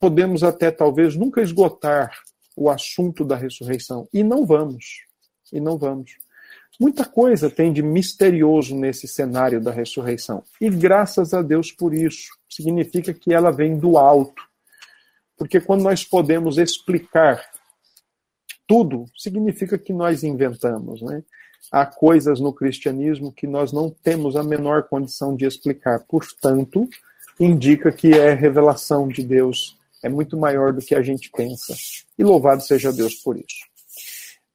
[0.00, 2.10] Podemos até talvez nunca esgotar
[2.56, 5.04] o assunto da ressurreição, e não vamos,
[5.52, 6.16] e não vamos.
[6.80, 10.42] Muita coisa tem de misterioso nesse cenário da ressurreição.
[10.58, 12.30] E graças a Deus por isso.
[12.48, 14.42] Significa que ela vem do alto.
[15.36, 17.44] Porque quando nós podemos explicar
[18.66, 21.02] tudo, significa que nós inventamos.
[21.02, 21.22] Né?
[21.70, 26.00] Há coisas no cristianismo que nós não temos a menor condição de explicar.
[26.08, 26.88] Portanto,
[27.38, 31.74] indica que é revelação de Deus, é muito maior do que a gente pensa.
[32.18, 33.70] E louvado seja Deus por isso.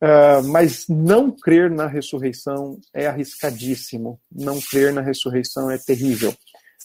[0.01, 4.19] Uh, mas não crer na ressurreição é arriscadíssimo.
[4.31, 6.35] Não crer na ressurreição é terrível.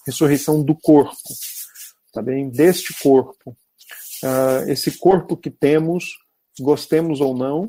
[0.07, 1.17] Ressurreição do corpo,
[2.13, 2.49] tá bem?
[2.49, 3.57] Deste corpo.
[4.23, 6.15] Uh, esse corpo que temos
[6.61, 7.65] gostemos ou não,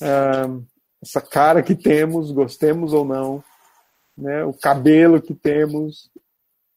[0.00, 0.66] uh,
[1.02, 3.44] essa cara que temos, gostemos ou não,
[4.16, 6.10] né, o cabelo que temos,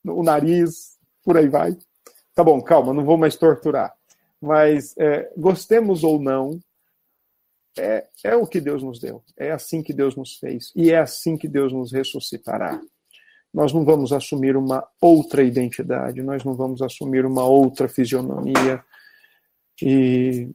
[0.06, 1.78] o nariz, por aí vai.
[2.40, 3.94] Tá bom, calma, não vou mais torturar.
[4.42, 6.58] Mas é, gostemos ou não,
[7.78, 9.22] é, é o que Deus nos deu.
[9.36, 10.72] É assim que Deus nos fez.
[10.74, 12.80] E é assim que Deus nos ressuscitará.
[13.54, 18.82] Nós não vamos assumir uma outra identidade, nós não vamos assumir uma outra fisionomia.
[19.82, 20.50] E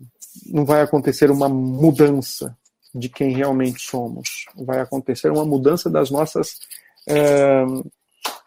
[0.47, 2.57] não vai acontecer uma mudança
[2.95, 4.47] de quem realmente somos.
[4.57, 6.61] Vai acontecer uma mudança das nossas
[7.07, 7.63] é,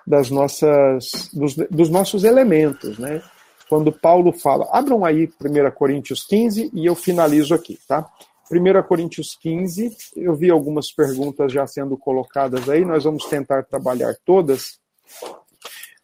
[0.07, 3.21] das nossas dos, dos, nossos elementos, né?
[3.67, 8.09] Quando Paulo fala, abram aí 1 Coríntios 15 e eu finalizo aqui, tá?
[8.49, 14.15] 1 Coríntios 15, eu vi algumas perguntas já sendo colocadas aí, nós vamos tentar trabalhar
[14.25, 14.79] todas.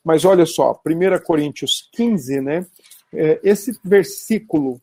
[0.03, 2.67] Mas olha só, 1 Coríntios 15, né?
[3.13, 4.81] É, esse versículo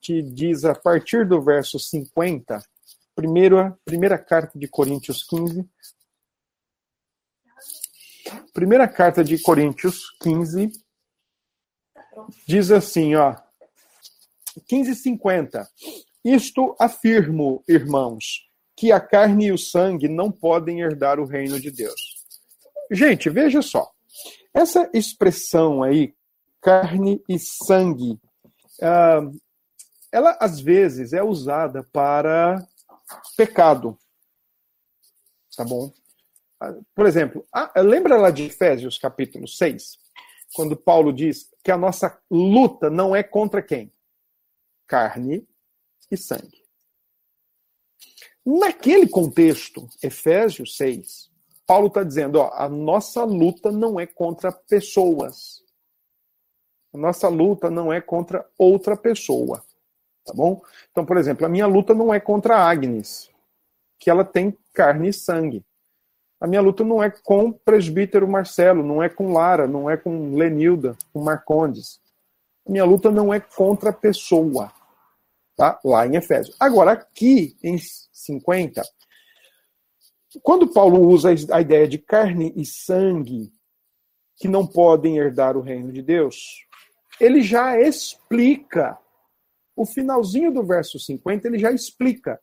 [0.00, 2.62] que diz a partir do verso 50,
[3.16, 5.66] primeira, primeira carta de Coríntios 15.
[8.52, 10.70] Primeira carta de Coríntios 15
[12.46, 13.36] diz assim, ó,
[14.68, 15.66] 15:50.
[16.24, 21.70] Isto afirmo, irmãos, que a carne e o sangue não podem herdar o reino de
[21.70, 22.24] Deus.
[22.90, 23.90] Gente, veja só.
[24.52, 26.14] Essa expressão aí,
[26.60, 28.18] carne e sangue,
[28.80, 29.38] uh,
[30.10, 32.64] ela às vezes é usada para
[33.36, 33.98] pecado.
[35.56, 35.92] Tá bom?
[36.94, 37.46] Por exemplo,
[37.76, 39.98] lembra lá de Efésios capítulo 6,
[40.54, 43.92] quando Paulo diz que a nossa luta não é contra quem?
[44.86, 45.46] Carne
[46.10, 46.64] e sangue.
[48.44, 51.30] Naquele contexto, Efésios 6,
[51.66, 55.62] Paulo está dizendo: ó, a nossa luta não é contra pessoas.
[56.92, 59.64] A nossa luta não é contra outra pessoa.
[60.24, 60.62] Tá bom?
[60.90, 63.30] Então, por exemplo, a minha luta não é contra a Agnes,
[63.98, 65.64] que ela tem carne e sangue.
[66.44, 69.96] A minha luta não é com o presbítero Marcelo, não é com Lara, não é
[69.96, 71.98] com Lenilda, com Marcondes.
[72.68, 74.70] A minha luta não é contra a pessoa.
[75.56, 75.80] Tá?
[75.82, 76.54] Lá em Efésios.
[76.60, 77.78] Agora, aqui em
[78.12, 78.82] 50,
[80.42, 83.50] quando Paulo usa a ideia de carne e sangue
[84.36, 86.66] que não podem herdar o reino de Deus,
[87.18, 88.98] ele já explica.
[89.74, 92.38] O finalzinho do verso 50, ele já explica.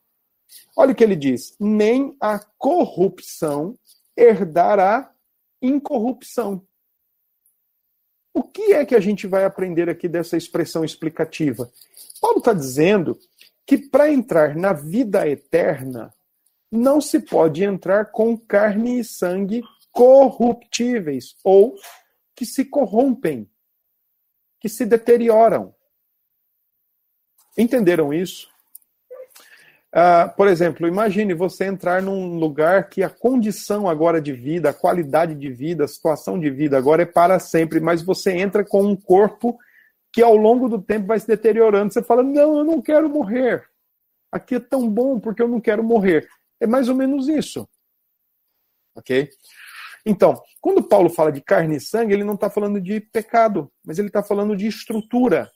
[0.76, 3.78] Olha o que ele diz: nem a corrupção
[4.16, 5.12] herdará
[5.60, 6.66] incorrupção.
[8.34, 11.70] O que é que a gente vai aprender aqui dessa expressão explicativa?
[12.20, 13.18] Paulo está dizendo
[13.66, 16.12] que para entrar na vida eterna,
[16.70, 21.76] não se pode entrar com carne e sangue corruptíveis ou
[22.34, 23.48] que se corrompem,
[24.58, 25.74] que se deterioram.
[27.56, 28.51] Entenderam isso?
[29.94, 34.74] Uh, por exemplo, imagine você entrar num lugar que a condição agora de vida, a
[34.74, 38.82] qualidade de vida, a situação de vida agora é para sempre, mas você entra com
[38.82, 39.58] um corpo
[40.10, 41.92] que ao longo do tempo vai se deteriorando.
[41.92, 43.68] Você fala: Não, eu não quero morrer.
[44.30, 46.26] Aqui é tão bom porque eu não quero morrer.
[46.58, 47.68] É mais ou menos isso.
[48.94, 49.28] Ok?
[50.06, 53.98] Então, quando Paulo fala de carne e sangue, ele não está falando de pecado, mas
[53.98, 55.50] ele está falando de estrutura.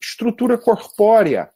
[0.00, 1.50] Estrutura corpórea.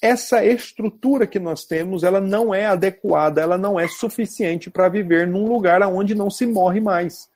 [0.00, 5.26] Essa estrutura que nós temos, ela não é adequada, ela não é suficiente para viver
[5.26, 7.28] num lugar onde não se morre mais.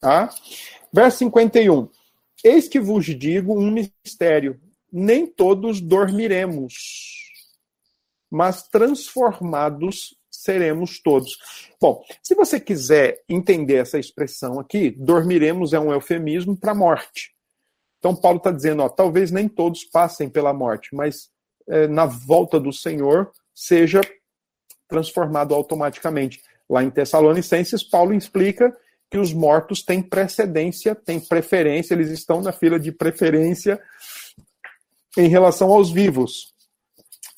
[0.00, 0.30] Tá?
[0.92, 1.88] Verso 51.
[2.44, 4.60] Eis que vos digo um mistério:
[4.92, 7.16] nem todos dormiremos
[8.30, 11.38] mas transformados seremos todos.
[11.80, 17.34] Bom, se você quiser entender essa expressão aqui, dormiremos é um eufemismo para morte.
[17.98, 21.28] Então, Paulo está dizendo: ó, talvez nem todos passem pela morte, mas
[21.68, 24.00] é, na volta do Senhor seja
[24.88, 26.42] transformado automaticamente.
[26.68, 28.76] Lá em Tessalonicenses, Paulo explica
[29.10, 33.80] que os mortos têm precedência, têm preferência, eles estão na fila de preferência
[35.16, 36.54] em relação aos vivos.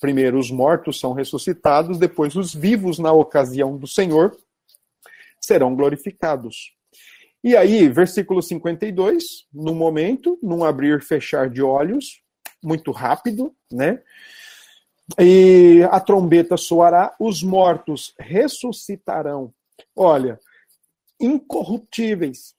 [0.00, 4.36] Primeiro os mortos são ressuscitados, depois os vivos, na ocasião do Senhor,
[5.40, 6.77] serão glorificados.
[7.42, 12.20] E aí, versículo 52, no momento, num abrir e fechar de olhos,
[12.62, 14.02] muito rápido, né?
[15.18, 19.54] E a trombeta soará, os mortos ressuscitarão.
[19.94, 20.38] Olha,
[21.20, 22.54] incorruptíveis,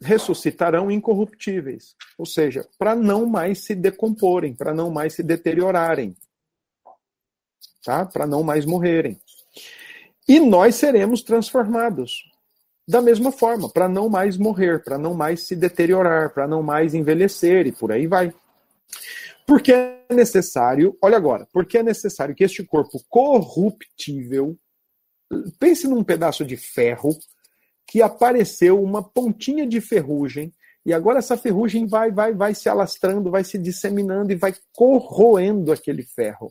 [0.00, 6.16] ressuscitarão incorruptíveis, ou seja, para não mais se decomporem, para não mais se deteriorarem,
[7.84, 8.04] tá?
[8.04, 9.20] Para não mais morrerem.
[10.28, 12.22] E nós seremos transformados
[12.86, 16.94] da mesma forma, para não mais morrer, para não mais se deteriorar, para não mais
[16.94, 18.32] envelhecer e por aí vai.
[19.46, 24.58] Porque é necessário, olha agora, porque é necessário que este corpo corruptível,
[25.58, 27.10] pense num pedaço de ferro,
[27.86, 30.52] que apareceu uma pontinha de ferrugem
[30.84, 35.72] e agora essa ferrugem vai, vai, vai se alastrando, vai se disseminando e vai corroendo
[35.72, 36.50] aquele ferro.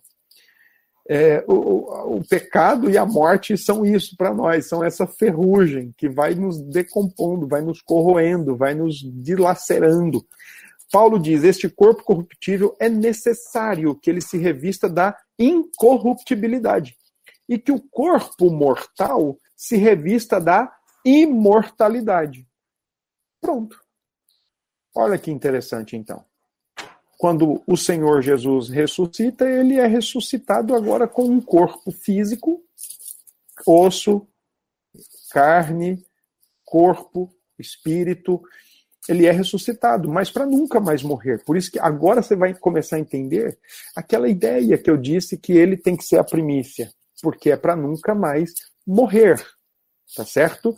[1.10, 6.10] É, o, o, pecado e a morte são isso para nós, são essa ferrugem que
[6.10, 10.26] vai nos decompondo, vai nos corroendo, vai nos dilacerando.
[10.91, 16.97] Paulo diz: este corpo corruptível é necessário que ele se revista da incorruptibilidade
[17.47, 20.70] e que o corpo mortal se revista da
[21.05, 22.45] imortalidade.
[23.39, 23.80] Pronto.
[24.93, 26.26] Olha que interessante, então.
[27.18, 32.61] Quando o Senhor Jesus ressuscita, ele é ressuscitado agora com um corpo físico,
[33.65, 34.28] osso,
[35.32, 36.05] carne,
[36.63, 38.41] corpo, espírito.
[39.09, 41.43] Ele é ressuscitado, mas para nunca mais morrer.
[41.43, 43.57] Por isso que agora você vai começar a entender
[43.95, 46.91] aquela ideia que eu disse que ele tem que ser a primícia,
[47.22, 48.53] porque é para nunca mais
[48.86, 49.43] morrer.
[50.15, 50.76] Tá certo?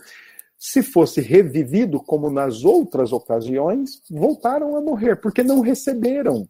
[0.60, 6.48] Se fosse revivido, como nas outras ocasiões, voltaram a morrer, porque não receberam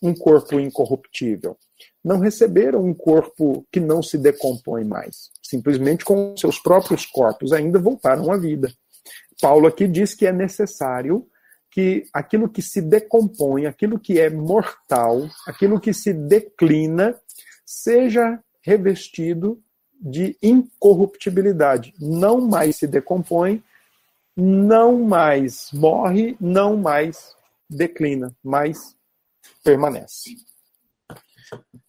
[0.00, 1.58] um corpo incorruptível.
[2.04, 5.30] Não receberam um corpo que não se decompõe mais.
[5.42, 8.72] Simplesmente com seus próprios corpos ainda voltaram à vida.
[9.40, 11.26] Paulo aqui diz que é necessário
[11.70, 17.18] que aquilo que se decompõe, aquilo que é mortal, aquilo que se declina,
[17.66, 19.60] seja revestido
[20.00, 21.94] de incorruptibilidade.
[22.00, 23.62] Não mais se decompõe,
[24.36, 27.34] não mais morre, não mais
[27.68, 28.96] declina, mas
[29.64, 30.36] permanece.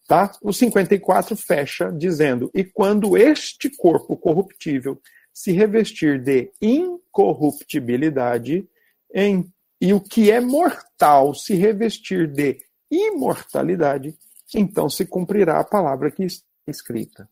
[0.08, 0.32] Tá?
[0.42, 5.00] O 54 fecha dizendo: E quando este corpo corruptível
[5.32, 8.68] se revestir de incorruptibilidade,
[9.14, 9.48] em,
[9.80, 12.58] e o que é mortal se revestir de
[12.90, 14.18] imortalidade,
[14.54, 17.28] então se cumprirá a palavra que está escrita.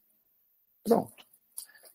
[0.84, 1.12] Pronto.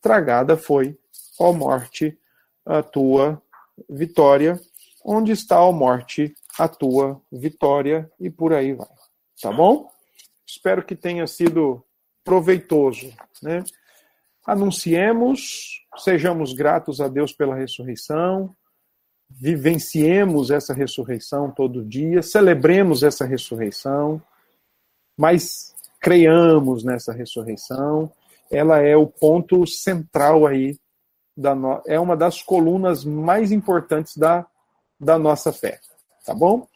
[0.01, 0.97] Tragada foi,
[1.39, 2.17] ó morte,
[2.65, 3.41] a tua
[3.89, 4.59] vitória.
[5.03, 8.11] Onde está, ó morte, a tua vitória?
[8.19, 8.87] E por aí vai.
[9.41, 9.89] Tá bom?
[10.45, 11.83] Espero que tenha sido
[12.23, 13.11] proveitoso.
[13.41, 13.63] Né?
[14.45, 18.55] Anunciemos, sejamos gratos a Deus pela ressurreição,
[19.29, 24.21] vivenciemos essa ressurreição todo dia, celebremos essa ressurreição,
[25.17, 28.11] mas creiamos nessa ressurreição.
[28.51, 30.77] Ela é o ponto central aí,
[31.35, 31.81] da no...
[31.87, 34.45] é uma das colunas mais importantes da,
[34.99, 35.79] da nossa fé.
[36.25, 36.67] Tá bom?